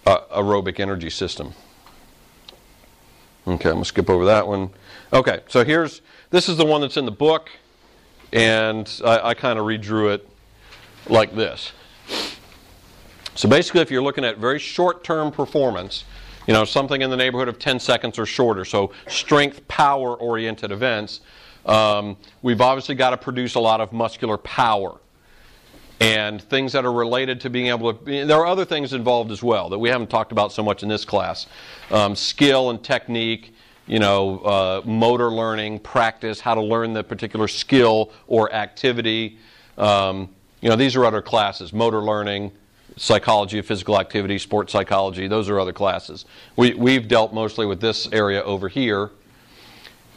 uh, 0.05 0.19
aerobic 0.35 0.79
energy 0.79 1.09
system. 1.09 1.53
Okay, 3.47 3.69
I'm 3.69 3.75
going 3.75 3.83
to 3.83 3.85
skip 3.85 4.09
over 4.09 4.25
that 4.25 4.47
one. 4.47 4.71
Okay, 5.13 5.41
so 5.47 5.63
here's 5.63 6.01
this 6.31 6.49
is 6.49 6.57
the 6.57 6.65
one 6.65 6.81
that's 6.81 6.97
in 6.97 7.05
the 7.05 7.11
book, 7.11 7.51
and 8.33 8.89
I, 9.05 9.29
I 9.29 9.33
kind 9.33 9.59
of 9.59 9.65
redrew 9.65 10.13
it 10.13 10.27
like 11.07 11.35
this. 11.35 11.71
So 13.35 13.47
basically, 13.47 13.81
if 13.81 13.91
you're 13.91 14.01
looking 14.01 14.25
at 14.25 14.37
very 14.37 14.59
short 14.59 15.03
term 15.03 15.31
performance, 15.31 16.05
you 16.47 16.53
know, 16.53 16.65
something 16.65 17.01
in 17.01 17.09
the 17.09 17.17
neighborhood 17.17 17.47
of 17.47 17.59
10 17.59 17.79
seconds 17.79 18.17
or 18.17 18.25
shorter, 18.25 18.65
so 18.65 18.91
strength 19.07 19.67
power 19.67 20.15
oriented 20.15 20.71
events, 20.71 21.21
um, 21.65 22.17
we've 22.41 22.61
obviously 22.61 22.95
got 22.95 23.11
to 23.11 23.17
produce 23.17 23.55
a 23.55 23.59
lot 23.59 23.81
of 23.81 23.91
muscular 23.91 24.37
power 24.37 24.99
and 25.99 26.41
things 26.41 26.73
that 26.73 26.85
are 26.85 26.91
related 26.91 27.39
to 27.41 27.49
being 27.49 27.67
able 27.67 27.93
to. 27.93 28.25
There 28.25 28.37
are 28.37 28.45
other 28.45 28.65
things 28.65 28.93
involved 28.93 29.31
as 29.31 29.41
well 29.41 29.69
that 29.69 29.79
we 29.79 29.89
haven't 29.89 30.09
talked 30.09 30.31
about 30.31 30.51
so 30.51 30.63
much 30.63 30.83
in 30.83 30.89
this 30.89 31.05
class 31.05 31.47
um, 31.91 32.15
skill 32.15 32.69
and 32.69 32.83
technique, 32.83 33.53
you 33.87 33.99
know, 33.99 34.39
uh, 34.39 34.81
motor 34.85 35.29
learning, 35.29 35.79
practice, 35.79 36.39
how 36.39 36.53
to 36.53 36.61
learn 36.61 36.93
the 36.93 37.03
particular 37.03 37.47
skill 37.47 38.11
or 38.27 38.51
activity. 38.53 39.37
Um, 39.77 40.29
you 40.61 40.69
know, 40.69 40.75
these 40.75 40.95
are 40.95 41.05
other 41.05 41.21
classes 41.21 41.71
motor 41.71 42.01
learning, 42.01 42.51
psychology 42.97 43.59
of 43.59 43.65
physical 43.65 43.99
activity, 43.99 44.37
sports 44.37 44.71
psychology, 44.71 45.27
those 45.27 45.49
are 45.49 45.59
other 45.59 45.73
classes. 45.73 46.25
We, 46.55 46.73
we've 46.73 47.07
dealt 47.07 47.33
mostly 47.33 47.65
with 47.65 47.81
this 47.81 48.07
area 48.11 48.41
over 48.43 48.67
here 48.67 49.11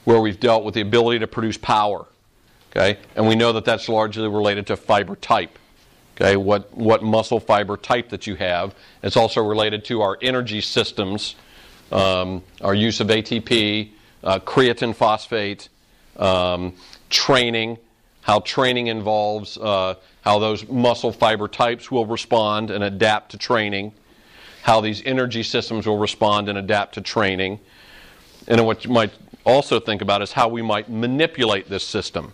where 0.05 0.21
we've 0.21 0.41
dealt 0.41 0.65
with 0.65 0.75
the 0.75 0.81
ability 0.81 1.19
to 1.19 1.27
produce 1.27 1.59
power. 1.59 2.07
Okay? 2.71 2.99
And 3.17 3.27
we 3.29 3.35
know 3.35 3.53
that 3.53 3.65
that's 3.65 3.89
largely 3.89 4.29
related 4.29 4.67
to 4.69 4.77
fiber 4.77 5.17
type. 5.17 5.59
Okay? 6.21 6.37
What, 6.37 6.77
what 6.77 7.03
muscle 7.03 7.41
fiber 7.41 7.77
type 7.77 8.09
that 8.09 8.27
you 8.27 8.35
have. 8.37 8.75
It's 9.03 9.17
also 9.17 9.43
related 9.43 9.85
to 9.87 10.03
our 10.03 10.19
energy 10.21 10.61
systems, 10.61 11.37
um, 11.93 12.43
our 12.61 12.75
use 12.75 13.01
of 13.01 13.09
ATP, 13.09 13.91
uh, 14.25 14.41
creatine 14.41 14.95
phosphate, 14.95 15.69
um, 16.17 16.75
training, 17.09 17.79
how 18.23 18.41
training 18.41 18.89
involves 18.89 19.57
uh, 19.57 19.95
how 20.23 20.39
those 20.39 20.69
muscle 20.69 21.13
fiber 21.13 21.49
types 21.49 21.91
will 21.91 22.05
respond 22.05 22.71
and 22.71 22.85
adapt 22.85 23.31
to 23.31 23.39
training, 23.39 23.93
how 24.63 24.81
these 24.81 25.03
energy 25.07 25.43
systems 25.43 25.87
will 25.87 25.97
respond 25.97 26.49
and 26.49 26.59
adapt 26.59 26.95
to 26.95 27.01
training, 27.01 27.59
and 28.49 28.67
what 28.67 28.85
you 28.85 28.91
might 28.91 29.13
also 29.47 29.81
think 29.81 30.03
about 30.03 30.21
is 30.21 30.33
how 30.33 30.49
we 30.49 30.61
might 30.61 30.91
manipulate 30.91 31.71
this 31.71 31.85
system. 31.85 32.33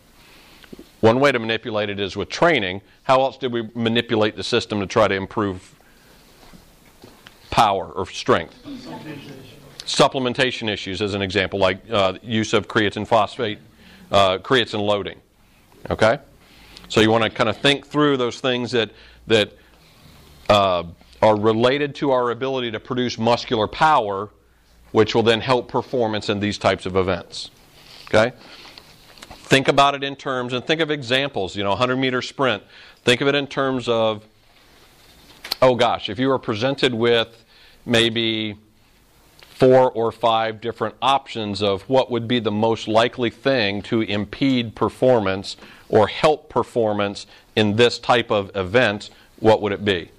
One 1.04 1.20
way 1.20 1.32
to 1.32 1.38
manipulate 1.38 1.90
it 1.90 2.00
is 2.00 2.16
with 2.16 2.30
training. 2.30 2.80
How 3.02 3.20
else 3.20 3.36
did 3.36 3.52
we 3.52 3.68
manipulate 3.74 4.36
the 4.36 4.42
system 4.42 4.80
to 4.80 4.86
try 4.86 5.06
to 5.06 5.14
improve 5.14 5.78
power 7.50 7.84
or 7.84 8.06
strength? 8.06 8.54
Supplementation 9.80 10.70
issues, 10.70 11.02
as 11.02 11.12
an 11.12 11.20
example, 11.20 11.58
like 11.58 11.82
uh, 11.90 12.14
use 12.22 12.54
of 12.54 12.68
creatine 12.68 13.06
phosphate, 13.06 13.58
uh, 14.10 14.38
creatine 14.38 14.80
loading. 14.80 15.20
Okay? 15.90 16.20
So 16.88 17.02
you 17.02 17.10
want 17.10 17.24
to 17.24 17.28
kind 17.28 17.50
of 17.50 17.58
think 17.58 17.86
through 17.86 18.16
those 18.16 18.40
things 18.40 18.70
that, 18.70 18.90
that 19.26 19.52
uh, 20.48 20.84
are 21.20 21.38
related 21.38 21.94
to 21.96 22.12
our 22.12 22.30
ability 22.30 22.70
to 22.70 22.80
produce 22.80 23.18
muscular 23.18 23.68
power 23.68 24.30
which 24.92 25.14
will 25.14 25.22
then 25.22 25.42
help 25.42 25.68
performance 25.68 26.30
in 26.30 26.40
these 26.40 26.56
types 26.56 26.86
of 26.86 26.96
events. 26.96 27.50
Okay? 28.06 28.34
Think 29.44 29.68
about 29.68 29.94
it 29.94 30.02
in 30.02 30.16
terms, 30.16 30.52
and 30.52 30.66
think 30.66 30.80
of 30.80 30.90
examples, 30.90 31.54
you 31.54 31.62
know, 31.62 31.70
100 31.70 31.96
meter 31.96 32.22
sprint. 32.22 32.62
Think 33.04 33.20
of 33.20 33.28
it 33.28 33.34
in 33.34 33.46
terms 33.46 33.88
of, 33.88 34.24
oh 35.60 35.74
gosh, 35.74 36.08
if 36.08 36.18
you 36.18 36.28
were 36.28 36.38
presented 36.38 36.94
with 36.94 37.44
maybe 37.84 38.56
four 39.50 39.90
or 39.92 40.10
five 40.10 40.60
different 40.60 40.94
options 41.02 41.62
of 41.62 41.82
what 41.90 42.10
would 42.10 42.26
be 42.26 42.40
the 42.40 42.50
most 42.50 42.88
likely 42.88 43.30
thing 43.30 43.82
to 43.82 44.00
impede 44.00 44.74
performance 44.74 45.56
or 45.88 46.08
help 46.08 46.48
performance 46.48 47.26
in 47.54 47.76
this 47.76 47.98
type 47.98 48.30
of 48.30 48.50
event, 48.56 49.10
what 49.40 49.60
would 49.60 49.72
it 49.72 49.84
be? 49.84 50.10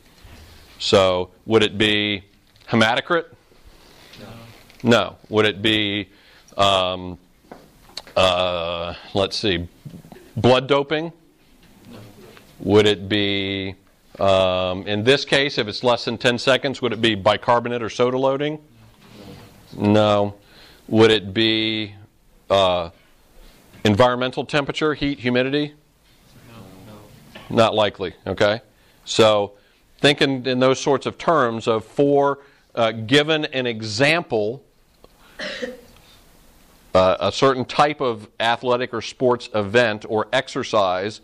So, 0.78 1.32
would 1.45 1.64
it 1.64 1.78
be 1.78 2.24
hematocrit? 2.70 3.26
No. 4.84 5.18
Would 5.30 5.45
it 5.45 5.62
be, 5.64 6.10
um, 6.58 7.18
uh, 8.16 8.93
let's 9.13 9.38
see, 9.38 9.68
blood 10.36 10.68
doping? 10.68 11.11
Would 12.59 12.88
it 12.88 13.09
be, 13.09 13.76
um, 14.20 14.88
in 14.88 15.03
this 15.03 15.26
case, 15.26 15.57
if 15.57 15.68
it's 15.68 15.84
less 15.84 16.05
than 16.05 16.18
10 16.18 16.39
seconds, 16.39 16.82
would 16.82 16.93
it 16.93 17.01
be 17.01 17.16
bicarbonate 17.16 17.82
or 17.82 17.89
soda 17.89 18.18
loading? 18.18 18.59
No. 19.78 20.36
Would 20.88 21.11
it 21.11 21.34
be 21.34 21.95
uh, 22.49 22.91
environmental 23.84 24.45
temperature, 24.45 24.93
heat, 24.93 25.20
humidity? 25.20 25.74
No. 26.49 26.93
no. 26.93 27.55
Not 27.55 27.76
likely, 27.76 28.13
okay? 28.26 28.61
So 29.03 29.53
think 29.99 30.22
in, 30.22 30.47
in 30.47 30.59
those 30.59 30.80
sorts 30.80 31.05
of 31.05 31.18
terms 31.18 31.68
of 31.68 31.84
four 31.84 32.39
uh, 32.76 32.91
given 32.91 33.45
an 33.45 33.66
example, 33.66 34.63
uh, 36.96 37.18
a 37.20 37.32
certain 37.32 37.66
type 37.66 38.02
of 38.02 38.30
athletic 38.39 38.93
or 38.93 39.02
sports 39.02 39.50
event 39.54 40.06
or 40.08 40.28
exercise, 40.34 41.22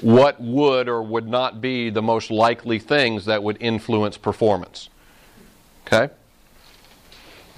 what 0.00 0.40
would 0.40 0.88
or 0.88 1.02
would 1.02 1.26
not 1.26 1.60
be 1.60 1.90
the 1.90 2.02
most 2.02 2.30
likely 2.30 2.78
things 2.78 3.24
that 3.26 3.42
would 3.42 3.56
influence 3.60 4.16
performance? 4.16 4.88
Okay? 5.86 6.12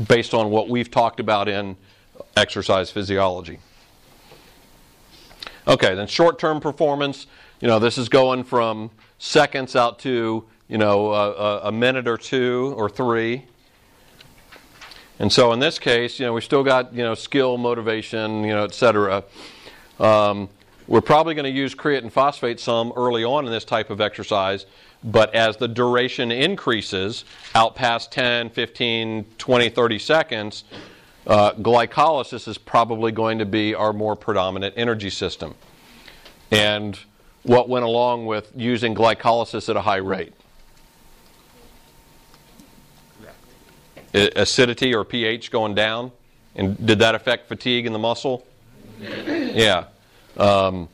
Based 0.09 0.34
on 0.34 0.51
what 0.51 0.68
we've 0.68 0.90
talked 0.90 1.20
about 1.20 1.49
in 1.49 1.76
exercise 2.36 2.90
physiology. 2.90 3.59
Okay, 5.66 5.95
then 5.95 6.07
short 6.07 6.38
term 6.38 6.61
performance, 6.61 7.26
you 7.61 7.68
know, 7.68 7.78
this 7.78 7.97
is 7.97 8.09
going 8.09 8.45
from 8.45 8.90
seconds 9.18 9.74
out 9.74 9.99
to, 10.01 10.45
you 10.68 10.78
know, 10.78 11.12
a, 11.12 11.61
a 11.68 11.72
minute 11.72 12.07
or 12.07 12.18
two 12.18 12.74
or 12.76 12.90
three. 12.90 13.47
And 15.18 15.32
so 15.32 15.52
in 15.52 15.60
this 15.60 15.78
case, 15.78 16.18
you 16.18 16.26
know, 16.26 16.32
we 16.32 16.40
still 16.40 16.64
got, 16.64 16.92
you 16.92 17.02
know, 17.02 17.14
skill, 17.14 17.56
motivation, 17.56 18.42
you 18.42 18.52
know, 18.54 18.64
et 18.64 18.74
cetera. 18.74 19.24
Um, 20.00 20.48
we're 20.86 21.00
probably 21.00 21.34
going 21.34 21.44
to 21.44 21.50
use 21.50 21.74
creatine 21.74 22.10
phosphate 22.10 22.60
some 22.60 22.92
early 22.96 23.24
on 23.24 23.46
in 23.46 23.52
this 23.52 23.64
type 23.64 23.90
of 23.90 24.00
exercise, 24.00 24.66
but 25.02 25.34
as 25.34 25.56
the 25.56 25.68
duration 25.68 26.32
increases 26.32 27.24
out 27.54 27.74
past 27.74 28.12
10, 28.12 28.50
15, 28.50 29.24
20, 29.38 29.68
30 29.68 29.98
seconds, 29.98 30.64
uh, 31.26 31.52
glycolysis 31.52 32.48
is 32.48 32.58
probably 32.58 33.12
going 33.12 33.38
to 33.38 33.46
be 33.46 33.74
our 33.74 33.92
more 33.92 34.16
predominant 34.16 34.74
energy 34.76 35.10
system. 35.10 35.54
And 36.50 36.98
what 37.44 37.68
went 37.68 37.84
along 37.84 38.26
with 38.26 38.50
using 38.54 38.94
glycolysis 38.94 39.68
at 39.68 39.76
a 39.76 39.80
high 39.80 39.96
rate? 39.96 40.34
Acidity 44.14 44.94
or 44.94 45.04
pH 45.04 45.50
going 45.50 45.74
down? 45.74 46.12
And 46.54 46.86
did 46.86 47.00
that 47.00 47.14
affect 47.14 47.48
fatigue 47.48 47.84
in 47.84 47.92
the 47.92 47.98
muscle? 47.98 48.46
Yeah. 49.00 49.86
Um, 50.36 50.88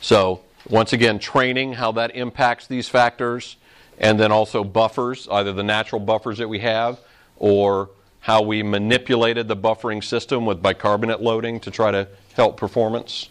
so, 0.00 0.40
once 0.68 0.92
again, 0.92 1.18
training, 1.18 1.74
how 1.74 1.92
that 1.92 2.14
impacts 2.14 2.66
these 2.68 2.88
factors, 2.88 3.56
and 3.98 4.18
then 4.18 4.30
also 4.30 4.62
buffers, 4.62 5.28
either 5.30 5.52
the 5.52 5.64
natural 5.64 6.00
buffers 6.00 6.38
that 6.38 6.48
we 6.48 6.60
have 6.60 7.00
or 7.36 7.90
how 8.20 8.42
we 8.42 8.62
manipulated 8.62 9.48
the 9.48 9.56
buffering 9.56 10.02
system 10.02 10.46
with 10.46 10.62
bicarbonate 10.62 11.20
loading 11.20 11.58
to 11.58 11.70
try 11.72 11.90
to 11.90 12.06
help 12.34 12.56
performance. 12.56 13.28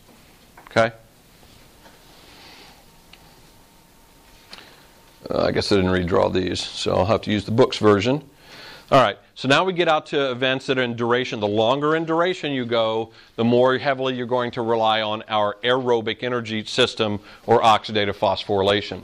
Okay? 0.70 0.92
Uh, 5.30 5.46
I 5.46 5.52
guess 5.52 5.72
I 5.72 5.76
didn't 5.78 5.92
redraw 5.92 6.32
these, 6.32 6.60
so 6.60 6.94
I'll 6.94 7.06
have 7.06 7.22
to 7.22 7.32
use 7.32 7.46
the 7.46 7.52
book's 7.52 7.78
version. 7.78 8.22
All 8.92 9.02
right, 9.02 9.18
so 9.36 9.48
now 9.48 9.64
we 9.64 9.72
get 9.72 9.88
out 9.88 10.08
to 10.08 10.32
events 10.32 10.66
that 10.66 10.78
are 10.78 10.82
in 10.82 10.98
duration. 10.98 11.40
The 11.40 11.48
longer 11.48 11.96
in 11.96 12.04
duration 12.04 12.52
you 12.52 12.66
go, 12.66 13.14
the 13.38 13.44
more 13.46 13.78
heavily 13.78 14.16
you're 14.16 14.26
going 14.26 14.52
to 14.52 14.62
rely 14.62 15.02
on 15.02 15.24
our 15.30 15.56
aerobic 15.64 16.24
energy 16.24 16.66
system 16.66 17.22
or 17.46 17.62
oxidative 17.62 18.18
phosphorylation. 18.18 19.04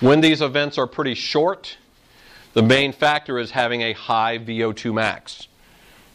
When 0.00 0.20
these 0.20 0.42
events 0.42 0.76
are 0.76 0.86
pretty 0.86 1.14
short, 1.14 1.78
the 2.52 2.62
main 2.62 2.92
factor 2.92 3.38
is 3.38 3.52
having 3.52 3.80
a 3.80 3.94
high 3.94 4.36
VO2 4.36 4.92
max. 4.92 5.48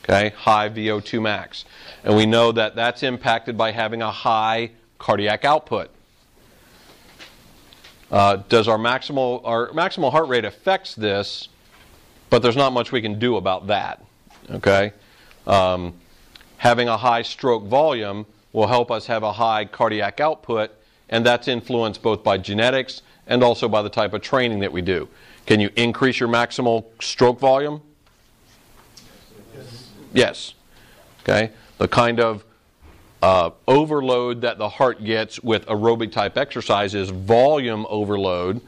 Okay, 0.03 0.29
high 0.37 0.69
VO2 0.69 1.19
max. 1.23 1.65
And 2.03 2.15
we 2.15 2.27
know 2.27 2.51
that 2.51 2.75
that's 2.75 3.01
impacted 3.01 3.57
by 3.57 3.71
having 3.71 4.03
a 4.03 4.11
high 4.11 4.73
cardiac 4.99 5.43
output. 5.43 5.89
Uh, 8.11 8.35
does 8.47 8.67
our 8.67 8.77
maximal 8.77 9.41
our 9.43 9.69
maximal 9.69 10.11
heart 10.11 10.27
rate 10.27 10.45
affects 10.45 10.93
this, 10.93 11.47
but 12.31 12.41
there's 12.41 12.55
not 12.55 12.73
much 12.73 12.91
we 12.91 13.01
can 13.01 13.19
do 13.19 13.35
about 13.35 13.67
that. 13.67 14.03
Okay, 14.49 14.93
um, 15.45 15.93
having 16.57 16.87
a 16.87 16.97
high 16.97 17.21
stroke 17.21 17.65
volume 17.65 18.25
will 18.53 18.67
help 18.67 18.89
us 18.89 19.05
have 19.05 19.21
a 19.21 19.33
high 19.33 19.65
cardiac 19.65 20.19
output, 20.19 20.71
and 21.09 21.23
that's 21.23 21.47
influenced 21.47 22.01
both 22.01 22.23
by 22.23 22.39
genetics 22.39 23.03
and 23.27 23.43
also 23.43 23.69
by 23.69 23.83
the 23.83 23.89
type 23.89 24.13
of 24.13 24.21
training 24.21 24.59
that 24.59 24.71
we 24.71 24.81
do. 24.81 25.07
Can 25.45 25.59
you 25.59 25.69
increase 25.75 26.19
your 26.19 26.29
maximal 26.29 26.85
stroke 26.99 27.39
volume? 27.39 27.81
Yes. 30.13 30.53
Okay. 31.23 31.51
The 31.77 31.87
kind 31.87 32.19
of 32.19 32.43
uh, 33.21 33.51
overload 33.67 34.41
that 34.41 34.57
the 34.57 34.69
heart 34.69 35.03
gets 35.03 35.39
with 35.41 35.65
aerobic 35.67 36.11
type 36.11 36.37
exercise 36.37 36.95
is 36.95 37.09
volume 37.09 37.85
overload, 37.89 38.61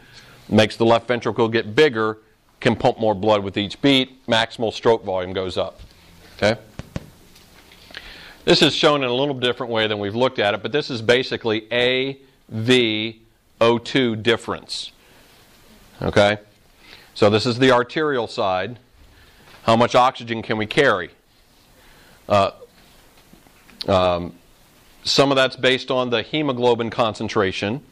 makes 0.50 0.76
the 0.76 0.86
left 0.86 1.08
ventricle 1.08 1.48
get 1.48 1.76
bigger, 1.76 2.20
can 2.64 2.76
pump 2.78 2.98
more 2.98 3.14
blood 3.14 3.44
with 3.44 3.58
each 3.58 3.80
beat, 3.82 4.26
maximal 4.26 4.74
stroke 4.74 5.04
volume 5.04 5.34
goes 5.34 5.58
up. 5.58 5.82
Okay? 6.38 6.60
This 8.46 8.62
is 8.62 8.74
shown 8.74 9.04
in 9.04 9.10
a 9.10 9.14
little 9.14 9.36
different 9.36 9.72
way 9.72 9.86
than 9.86 10.00
we've 10.00 10.16
looked 10.16 10.40
at 10.40 10.54
it, 10.54 10.64
but 10.64 10.72
this 10.72 10.90
is 10.90 11.02
basically 11.02 11.68
A, 11.72 12.18
V, 12.48 13.22
O2 13.60 14.24
difference. 14.24 14.94
Okay? 16.02 16.38
So 17.14 17.30
this 17.30 17.46
is 17.46 17.60
the 17.60 17.72
arterial 17.72 18.28
side. 18.28 18.80
How 19.64 19.76
much 19.76 19.94
oxygen 19.94 20.42
can 20.42 20.58
we 20.58 20.66
carry? 20.66 21.12
Uh, 22.30 22.52
um, 23.88 24.34
some 25.04 25.32
of 25.32 25.36
that's 25.36 25.58
based 25.58 25.92
on 25.92 26.10
the 26.10 26.22
hemoglobin 26.22 26.90
concentration. 26.90 27.84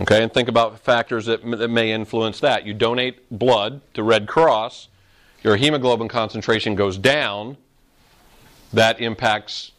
Okay, 0.00 0.22
and 0.22 0.32
think 0.32 0.48
about 0.48 0.78
factors 0.80 1.26
that, 1.26 1.42
that 1.58 1.68
may 1.68 1.92
influence 1.92 2.40
that. 2.40 2.66
You 2.66 2.74
donate 2.74 3.30
blood 3.30 3.80
to 3.94 4.02
Red 4.02 4.28
Cross, 4.28 4.88
your 5.42 5.56
hemoglobin 5.56 6.08
concentration 6.08 6.74
goes 6.74 6.98
down. 6.98 7.56
That 8.72 9.00
impacts 9.00 9.72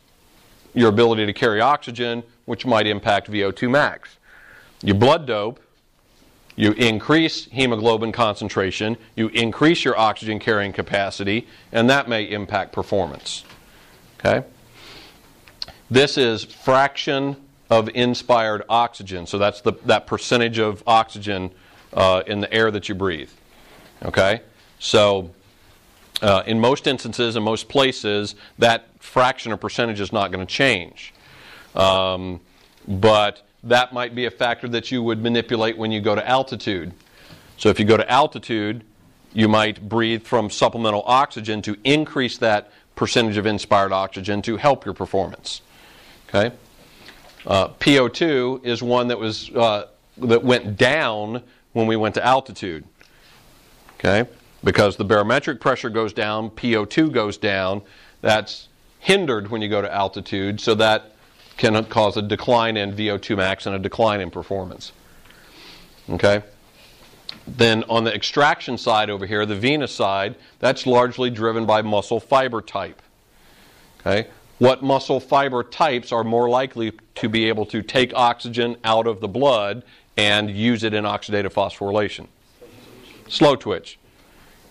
your 0.74 0.90
ability 0.90 1.26
to 1.26 1.34
carry 1.34 1.62
oxygen, 1.62 2.24
which 2.46 2.66
might 2.66 2.88
impact 2.88 3.30
VO2 3.30 3.70
max. 3.70 4.18
Your 4.82 4.96
blood 4.96 5.28
dope 5.28 5.60
you 6.58 6.72
increase 6.72 7.46
hemoglobin 7.46 8.12
concentration, 8.12 8.98
you 9.16 9.28
increase 9.28 9.86
your 9.86 9.98
oxygen 9.98 10.40
carrying 10.40 10.74
capacity, 10.74 11.48
and 11.72 11.88
that 11.90 12.10
may 12.10 12.24
impact 12.24 12.74
performance. 12.74 13.46
Okay? 14.20 14.46
This 15.92 16.18
is 16.18 16.44
fraction 16.44 17.38
of 17.70 17.90
inspired 17.90 18.64
oxygen. 18.70 19.26
So 19.26 19.38
that's 19.38 19.62
the, 19.62 19.74
that 19.86 20.08
percentage 20.08 20.60
of 20.60 20.84
oxygen 20.88 21.52
uh, 21.94 22.24
in 22.26 22.40
the 22.40 22.52
air 22.54 22.72
that 22.72 22.88
you 22.90 22.96
breathe. 22.96 23.30
Okay? 24.04 24.42
So 24.80 25.32
uh, 26.22 26.44
in 26.46 26.60
most 26.60 26.88
instances, 26.88 27.36
in 27.36 27.44
most 27.44 27.68
places, 27.68 28.36
that 28.58 28.88
fraction 29.00 29.52
or 29.52 29.58
percentage 29.58 30.00
is 30.00 30.14
not 30.14 30.32
going 30.32 30.46
to 30.46 30.52
change. 30.52 31.14
Um, 31.76 32.40
but 32.88 33.46
that 33.64 33.94
might 33.94 34.16
be 34.16 34.26
a 34.26 34.32
factor 34.32 34.68
that 34.70 34.92
you 34.92 35.04
would 35.04 35.22
manipulate 35.22 35.78
when 35.78 35.92
you 35.92 36.02
go 36.02 36.16
to 36.16 36.28
altitude. 36.28 36.94
So 37.58 37.70
if 37.70 37.80
you 37.80 37.86
go 37.86 37.98
to 37.98 38.10
altitude, 38.10 38.84
you 39.34 39.48
might 39.48 39.88
breathe 39.88 40.24
from 40.24 40.50
supplemental 40.50 41.04
oxygen 41.06 41.62
to 41.64 41.78
increase 41.84 42.38
that 42.38 42.72
percentage 42.96 43.38
of 43.38 43.46
inspired 43.46 43.92
oxygen 43.92 44.42
to 44.44 44.58
help 44.58 44.86
your 44.86 44.94
performance. 44.94 45.62
Okay. 46.30 46.56
Uh, 47.48 47.70
PO2 47.80 48.66
is 48.66 48.84
one 48.84 49.08
that 49.08 49.18
was 49.18 49.50
uh, 49.52 49.88
that 50.18 50.44
went 50.44 50.78
down 50.78 51.42
when 51.72 51.88
we 51.88 51.96
went 51.96 52.14
to 52.16 52.26
altitude. 52.26 52.84
Okay, 53.96 54.30
because 54.64 54.98
the 54.98 55.06
barometric 55.06 55.62
pressure 55.62 55.90
goes 55.90 56.12
down, 56.12 56.50
PO2 56.52 57.12
goes 57.12 57.38
down. 57.38 57.82
That's 58.22 58.68
hindered 59.00 59.50
when 59.50 59.62
you 59.62 59.70
go 59.70 59.82
to 59.82 59.92
altitude, 59.92 60.60
so 60.60 60.76
that 60.76 61.14
can 61.56 61.84
cause 61.86 62.18
a 62.18 62.22
decline 62.22 62.76
in 62.76 62.94
VO2 62.94 63.38
max 63.38 63.66
and 63.66 63.76
a 63.76 63.80
decline 63.80 64.20
in 64.20 64.30
performance. 64.30 64.92
Okay? 66.10 66.44
Then 67.48 67.86
on 67.90 68.04
the 68.04 68.14
extraction 68.14 68.78
side 68.78 69.10
over 69.10 69.26
here, 69.26 69.46
the 69.46 69.56
venous 69.56 69.94
side, 69.94 70.36
that's 70.60 70.86
largely 70.86 71.30
driven 71.30 71.66
by 71.66 71.82
muscle 71.82 72.20
fiber 72.20 72.62
type. 72.62 73.02
Okay? 74.02 74.28
What 74.60 74.82
muscle 74.82 75.20
fiber 75.20 75.64
types 75.64 76.12
are 76.12 76.24
more 76.24 76.50
likely 76.50 76.94
to 77.16 77.30
be 77.30 77.48
able 77.48 77.66
to 77.68 77.84
take 77.84 78.12
oxygen 78.16 78.78
out 78.84 79.06
of 79.06 79.20
the 79.20 79.28
blood 79.28 79.84
and 80.16 80.50
use 80.50 80.84
it 80.84 80.94
in 80.94 81.04
oxidative 81.04 81.54
phosphorylation? 81.54 82.28
Slow 83.28 83.56
twitch. 83.56 84.00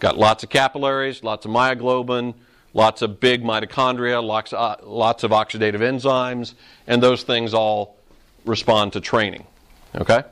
Got 0.01 0.18
lots 0.18 0.43
of 0.43 0.51
capillaries, 0.51 1.22
lots 1.22 1.47
of 1.47 1.53
myoglobin, 1.53 2.34
lots 2.74 3.01
of 3.01 3.20
big 3.20 3.45
mitochondria, 3.45 4.22
lots, 4.22 4.53
uh, 4.53 4.76
lots 4.82 5.22
of 5.22 5.30
oxidative 5.30 5.80
enzymes, 5.80 6.55
and 6.87 7.03
those 7.03 7.22
things 7.22 7.55
all 7.55 7.97
respond 8.45 8.93
to 8.95 9.01
training. 9.01 9.47
Okay? 9.95 10.22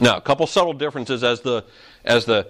Now, 0.00 0.16
a 0.16 0.20
couple 0.20 0.46
subtle 0.46 0.72
differences 0.72 1.24
as 1.24 1.40
the 1.40 1.64
as 2.04 2.24
the 2.24 2.48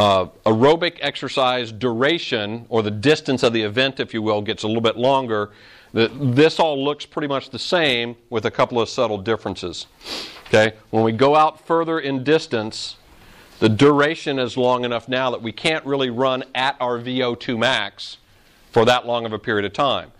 uh, 0.00 0.26
aerobic 0.46 0.96
exercise 1.02 1.70
duration 1.70 2.64
or 2.70 2.82
the 2.82 2.90
distance 2.90 3.42
of 3.42 3.52
the 3.52 3.60
event, 3.60 4.00
if 4.00 4.14
you 4.14 4.22
will, 4.22 4.40
gets 4.40 4.62
a 4.62 4.66
little 4.66 4.80
bit 4.80 4.96
longer. 4.96 5.50
The, 5.92 6.08
this 6.08 6.58
all 6.58 6.82
looks 6.82 7.04
pretty 7.04 7.28
much 7.28 7.50
the 7.50 7.58
same 7.58 8.16
with 8.30 8.46
a 8.46 8.50
couple 8.50 8.80
of 8.80 8.88
subtle 8.88 9.18
differences. 9.18 9.86
Okay, 10.46 10.72
when 10.88 11.04
we 11.04 11.12
go 11.12 11.36
out 11.36 11.66
further 11.66 12.00
in 12.00 12.24
distance, 12.24 12.96
the 13.58 13.68
duration 13.68 14.38
is 14.38 14.56
long 14.56 14.86
enough 14.86 15.06
now 15.06 15.30
that 15.32 15.42
we 15.42 15.52
can't 15.52 15.84
really 15.84 16.08
run 16.08 16.44
at 16.54 16.76
our 16.80 16.98
VO2 16.98 17.58
max 17.58 18.16
for 18.72 18.86
that 18.86 19.06
long 19.06 19.26
of 19.26 19.34
a 19.34 19.38
period 19.38 19.66
of 19.66 19.74
time. 19.74 20.12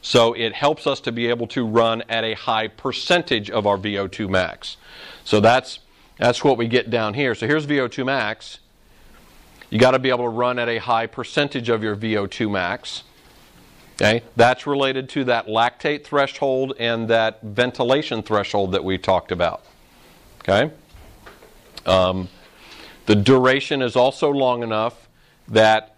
So 0.00 0.32
it 0.32 0.54
helps 0.54 0.86
us 0.86 0.98
to 1.00 1.12
be 1.12 1.26
able 1.26 1.48
to 1.48 1.66
run 1.66 2.02
at 2.08 2.24
a 2.24 2.32
high 2.32 2.68
percentage 2.68 3.50
of 3.50 3.66
our 3.66 3.76
VO2 3.76 4.30
max. 4.30 4.78
So 5.24 5.40
that's 5.40 5.80
that's 6.16 6.42
what 6.42 6.56
we 6.56 6.68
get 6.68 6.88
down 6.88 7.12
here. 7.12 7.34
So 7.34 7.46
here's 7.46 7.66
VO2 7.66 8.06
max. 8.06 8.60
You 9.70 9.78
got 9.78 9.92
to 9.92 9.98
be 9.98 10.10
able 10.10 10.24
to 10.24 10.30
run 10.30 10.58
at 10.58 10.68
a 10.68 10.78
high 10.78 11.06
percentage 11.06 11.68
of 11.68 11.82
your 11.82 11.96
VO2 11.96 12.50
max. 12.50 13.02
Okay? 13.94 14.22
That's 14.36 14.66
related 14.66 15.08
to 15.10 15.24
that 15.24 15.46
lactate 15.46 16.04
threshold 16.04 16.74
and 16.78 17.08
that 17.08 17.42
ventilation 17.42 18.22
threshold 18.22 18.72
that 18.72 18.84
we 18.84 18.98
talked 18.98 19.32
about. 19.32 19.64
Okay? 20.40 20.70
Um, 21.84 22.28
the 23.06 23.14
duration 23.14 23.82
is 23.82 23.96
also 23.96 24.30
long 24.30 24.62
enough 24.62 25.08
that 25.48 25.96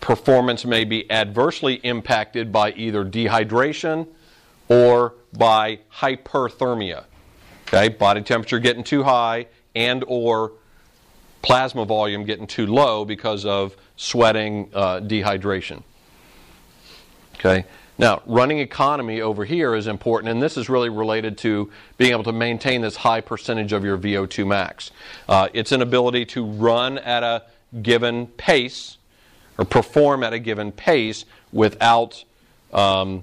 performance 0.00 0.64
may 0.64 0.84
be 0.84 1.10
adversely 1.10 1.74
impacted 1.74 2.52
by 2.52 2.72
either 2.72 3.04
dehydration 3.04 4.06
or 4.68 5.14
by 5.36 5.80
hyperthermia. 5.92 7.04
Okay, 7.66 7.88
body 7.88 8.22
temperature 8.22 8.60
getting 8.60 8.84
too 8.84 9.02
high 9.02 9.46
and 9.74 10.04
or 10.06 10.52
plasma 11.46 11.84
volume 11.84 12.24
getting 12.24 12.46
too 12.46 12.66
low 12.66 13.04
because 13.04 13.46
of 13.46 13.76
sweating, 13.94 14.68
uh, 14.74 14.98
dehydration. 14.98 15.80
Okay. 17.34 17.64
Now, 17.98 18.20
running 18.26 18.58
economy 18.58 19.20
over 19.20 19.44
here 19.44 19.76
is 19.76 19.86
important, 19.86 20.32
and 20.32 20.42
this 20.42 20.56
is 20.56 20.68
really 20.68 20.88
related 20.88 21.38
to 21.38 21.70
being 21.98 22.10
able 22.10 22.24
to 22.24 22.32
maintain 22.32 22.82
this 22.82 22.96
high 22.96 23.20
percentage 23.20 23.72
of 23.72 23.84
your 23.84 23.96
VO2 23.96 24.44
max. 24.44 24.90
Uh, 25.28 25.48
it's 25.54 25.70
an 25.70 25.82
ability 25.82 26.24
to 26.26 26.44
run 26.44 26.98
at 26.98 27.22
a 27.22 27.44
given 27.80 28.26
pace 28.26 28.98
or 29.56 29.64
perform 29.64 30.24
at 30.24 30.32
a 30.32 30.40
given 30.40 30.72
pace 30.72 31.26
without 31.52 32.24
um, 32.72 33.22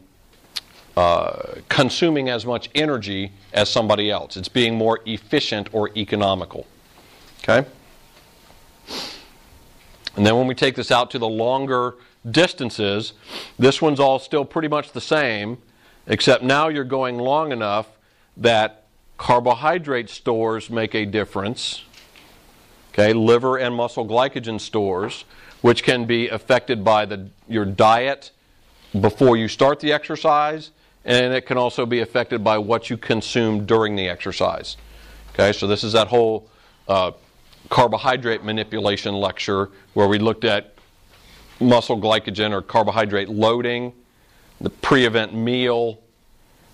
uh, 0.96 1.56
consuming 1.68 2.30
as 2.30 2.46
much 2.46 2.70
energy 2.74 3.34
as 3.52 3.70
somebody 3.70 4.10
else. 4.10 4.38
It's 4.38 4.48
being 4.48 4.76
more 4.76 5.02
efficient 5.06 5.68
or 5.74 5.90
economical. 5.98 6.66
Okay? 7.44 7.68
And 10.16 10.26
then 10.26 10.38
when 10.38 10.48
we 10.48 10.56
take 10.56 10.76
this 10.76 10.92
out 10.92 11.12
to 11.12 11.20
the 11.20 11.28
longer 11.28 11.96
distances, 12.30 13.14
this 13.58 13.82
one's 13.82 14.00
all 14.00 14.20
still 14.20 14.46
pretty 14.46 14.68
much 14.68 14.92
the 14.92 15.02
same, 15.02 15.58
except 16.08 16.44
now 16.44 16.68
you're 16.68 16.84
going 16.84 17.18
long 17.18 17.52
enough 17.52 17.88
that 18.38 18.86
carbohydrate 19.18 20.10
stores 20.10 20.70
make 20.70 20.94
a 20.96 21.06
difference. 21.06 21.84
Okay, 22.94 23.14
liver 23.14 23.58
and 23.58 23.74
muscle 23.74 24.06
glycogen 24.08 24.62
stores, 24.62 25.26
which 25.62 25.84
can 25.84 26.06
be 26.06 26.30
affected 26.30 26.84
by 26.84 27.06
the, 27.06 27.28
your 27.48 27.66
diet 27.66 28.32
before 29.00 29.36
you 29.36 29.48
start 29.48 29.80
the 29.80 29.92
exercise, 29.92 30.70
and 31.04 31.34
it 31.34 31.48
can 31.48 31.58
also 31.58 31.86
be 31.86 32.02
affected 32.02 32.44
by 32.44 32.58
what 32.58 32.90
you 32.90 32.98
consume 32.98 33.66
during 33.66 33.96
the 33.96 34.08
exercise. 34.08 34.78
Okay, 35.34 35.52
so 35.52 35.66
this 35.66 35.84
is 35.84 35.94
that 35.94 36.08
whole 36.08 36.48
uh, 36.88 37.12
carbohydrate 37.74 38.44
manipulation 38.44 39.16
lecture 39.16 39.72
where 39.96 40.08
we 40.08 40.20
looked 40.20 40.46
at 40.46 40.76
muscle 41.60 42.00
glycogen 42.00 42.52
or 42.52 42.62
carbohydrate 42.62 43.30
loading, 43.30 43.92
the 44.62 44.70
pre 44.70 45.08
event 45.08 45.34
meal, 45.34 45.98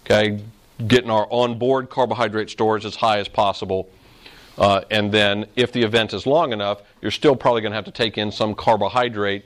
okay, 0.04 0.44
getting 0.90 1.10
our 1.10 1.26
onboard 1.32 1.90
carbohydrate 1.90 2.50
stores 2.50 2.84
as 2.84 2.98
high 2.98 3.18
as 3.18 3.30
possible. 3.30 3.88
Uh, 4.58 4.82
and 4.92 5.10
then, 5.10 5.46
if 5.56 5.72
the 5.72 5.82
event 5.82 6.14
is 6.14 6.28
long 6.28 6.52
enough, 6.52 6.82
you're 7.02 7.12
still 7.12 7.34
probably 7.34 7.62
going 7.62 7.72
to 7.72 7.78
have 7.78 7.86
to 7.86 7.92
take 7.92 8.18
in 8.18 8.30
some 8.30 8.54
carbohydrate, 8.54 9.46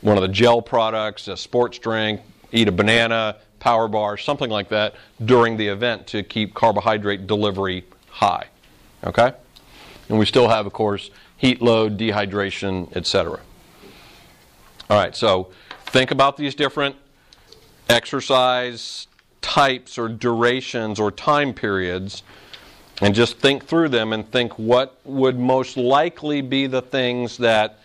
one 0.00 0.16
of 0.16 0.22
the 0.22 0.28
gel 0.28 0.62
products, 0.62 1.28
a 1.28 1.36
sports 1.36 1.78
drink, 1.78 2.22
eat 2.50 2.66
a 2.66 2.72
banana, 2.72 3.36
power 3.60 3.88
bar, 3.88 4.16
something 4.16 4.48
like 4.48 4.70
that 4.70 4.94
during 5.22 5.58
the 5.58 5.68
event 5.68 6.06
to 6.06 6.22
keep 6.22 6.54
carbohydrate 6.54 7.26
delivery 7.26 7.84
high. 8.08 8.46
Okay? 9.04 9.34
And 10.08 10.18
we 10.18 10.26
still 10.26 10.48
have, 10.48 10.66
of 10.66 10.72
course, 10.72 11.10
heat 11.36 11.60
load, 11.60 11.98
dehydration, 11.98 12.94
etc. 12.96 13.40
All 14.90 14.98
right, 14.98 15.14
so 15.14 15.50
think 15.86 16.10
about 16.10 16.36
these 16.36 16.54
different 16.54 16.96
exercise 17.88 19.06
types 19.40 19.98
or 19.98 20.08
durations 20.08 20.98
or 20.98 21.10
time 21.10 21.54
periods 21.54 22.22
and 23.00 23.14
just 23.14 23.38
think 23.38 23.64
through 23.64 23.88
them 23.88 24.12
and 24.12 24.30
think 24.30 24.58
what 24.58 24.98
would 25.04 25.38
most 25.38 25.76
likely 25.76 26.40
be 26.40 26.66
the 26.66 26.82
things 26.82 27.36
that 27.38 27.78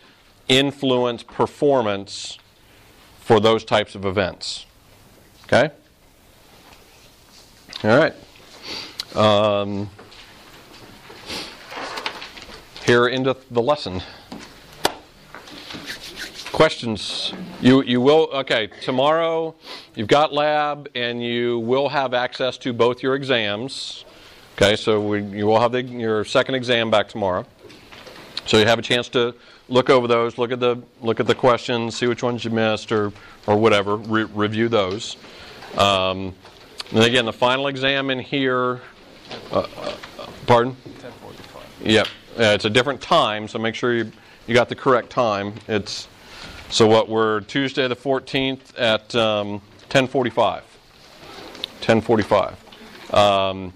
influence 0.48 1.24
performance 1.24 2.38
for 3.20 3.40
those 3.40 3.64
types 3.64 3.96
of 3.96 4.06
events. 4.06 4.66
Okay? 5.46 5.70
All 7.84 7.98
right. 7.98 9.16
Um, 9.16 9.90
here 12.86 13.08
into 13.08 13.36
the 13.50 13.62
lesson. 13.62 14.02
Questions? 16.52 17.34
You 17.62 17.82
you 17.84 18.00
will 18.00 18.30
okay 18.34 18.68
tomorrow. 18.82 19.56
You've 19.96 20.08
got 20.08 20.34
lab, 20.34 20.90
and 20.94 21.24
you 21.24 21.60
will 21.60 21.90
have 21.90 22.14
access 22.14 22.58
to 22.60 22.74
both 22.74 23.02
your 23.02 23.16
exams. 23.16 24.06
Okay, 24.56 24.76
so 24.76 25.02
we, 25.02 25.24
you 25.24 25.48
will 25.48 25.60
have 25.60 25.72
the, 25.72 25.82
your 25.82 26.24
second 26.26 26.54
exam 26.54 26.92
back 26.92 27.08
tomorrow. 27.10 27.46
So 28.46 28.58
you 28.58 28.66
have 28.68 28.78
a 28.78 28.84
chance 28.84 29.10
to 29.10 29.34
look 29.68 29.90
over 29.90 30.08
those, 30.08 30.38
look 30.38 30.52
at 30.52 30.60
the 30.60 30.80
look 31.02 31.20
at 31.20 31.26
the 31.26 31.34
questions, 31.34 31.98
see 31.98 32.06
which 32.06 32.22
ones 32.22 32.46
you 32.46 32.52
missed, 32.52 32.92
or 32.92 33.12
or 33.48 33.56
whatever. 33.56 33.96
Re- 33.96 34.26
review 34.26 34.70
those. 34.70 35.18
Um, 35.78 36.36
and 36.92 37.04
again, 37.04 37.26
the 37.26 37.34
final 37.34 37.68
exam 37.68 38.12
in 38.12 38.20
here. 38.20 38.82
Uh, 39.52 39.66
uh, 39.78 39.96
pardon? 40.46 40.76
1045. 40.84 41.88
Yep. 41.88 42.08
Uh, 42.38 42.54
it's 42.56 42.66
a 42.66 42.70
different 42.70 43.00
time, 43.00 43.48
so 43.48 43.60
make 43.60 43.76
sure 43.76 43.94
you 43.94 44.12
you 44.48 44.54
got 44.54 44.68
the 44.68 44.76
correct 44.76 45.10
time. 45.10 45.54
It's 45.68 46.08
so 46.70 46.88
what 46.88 47.08
we're 47.08 47.42
Tuesday 47.42 47.88
the 47.88 47.96
14th 47.96 48.60
at 48.78 49.14
um, 49.16 49.62
10:45. 49.90 50.64
10:45. 51.82 53.14
Um, 53.14 53.74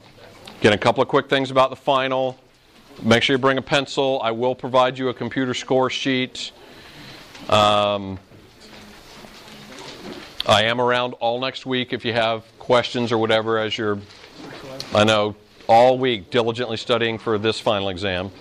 Again, 0.59 0.73
a 0.73 0.77
couple 0.77 1.03
of 1.03 1.07
quick 1.07 1.29
things 1.29 1.51
about 1.51 1.69
the 1.69 1.75
final. 1.75 2.35
Make 3.03 3.21
sure 3.21 3.35
you 3.35 3.37
bring 3.37 3.59
a 3.59 3.61
pencil. 3.61 4.19
I 4.23 4.31
will 4.31 4.55
provide 4.55 4.97
you 4.97 5.09
a 5.09 5.13
computer 5.13 5.53
score 5.53 5.91
sheet. 5.91 6.51
Um, 7.47 8.17
I 10.47 10.63
am 10.63 10.81
around 10.81 11.13
all 11.19 11.39
next 11.39 11.67
week 11.67 11.93
if 11.93 12.03
you 12.03 12.13
have 12.13 12.43
questions 12.57 13.11
or 13.11 13.19
whatever 13.19 13.59
as 13.59 13.77
you're, 13.77 13.99
I 14.95 15.03
know, 15.03 15.35
all 15.67 15.99
week 15.99 16.31
diligently 16.31 16.77
studying 16.77 17.19
for 17.19 17.37
this 17.37 17.59
final 17.59 17.89
exam. 17.89 18.31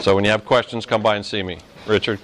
So 0.00 0.14
when 0.14 0.24
you 0.24 0.30
have 0.30 0.46
questions, 0.46 0.86
come 0.86 1.02
by 1.02 1.16
and 1.16 1.26
see 1.26 1.42
me. 1.42 1.58
Richard? 1.86 2.18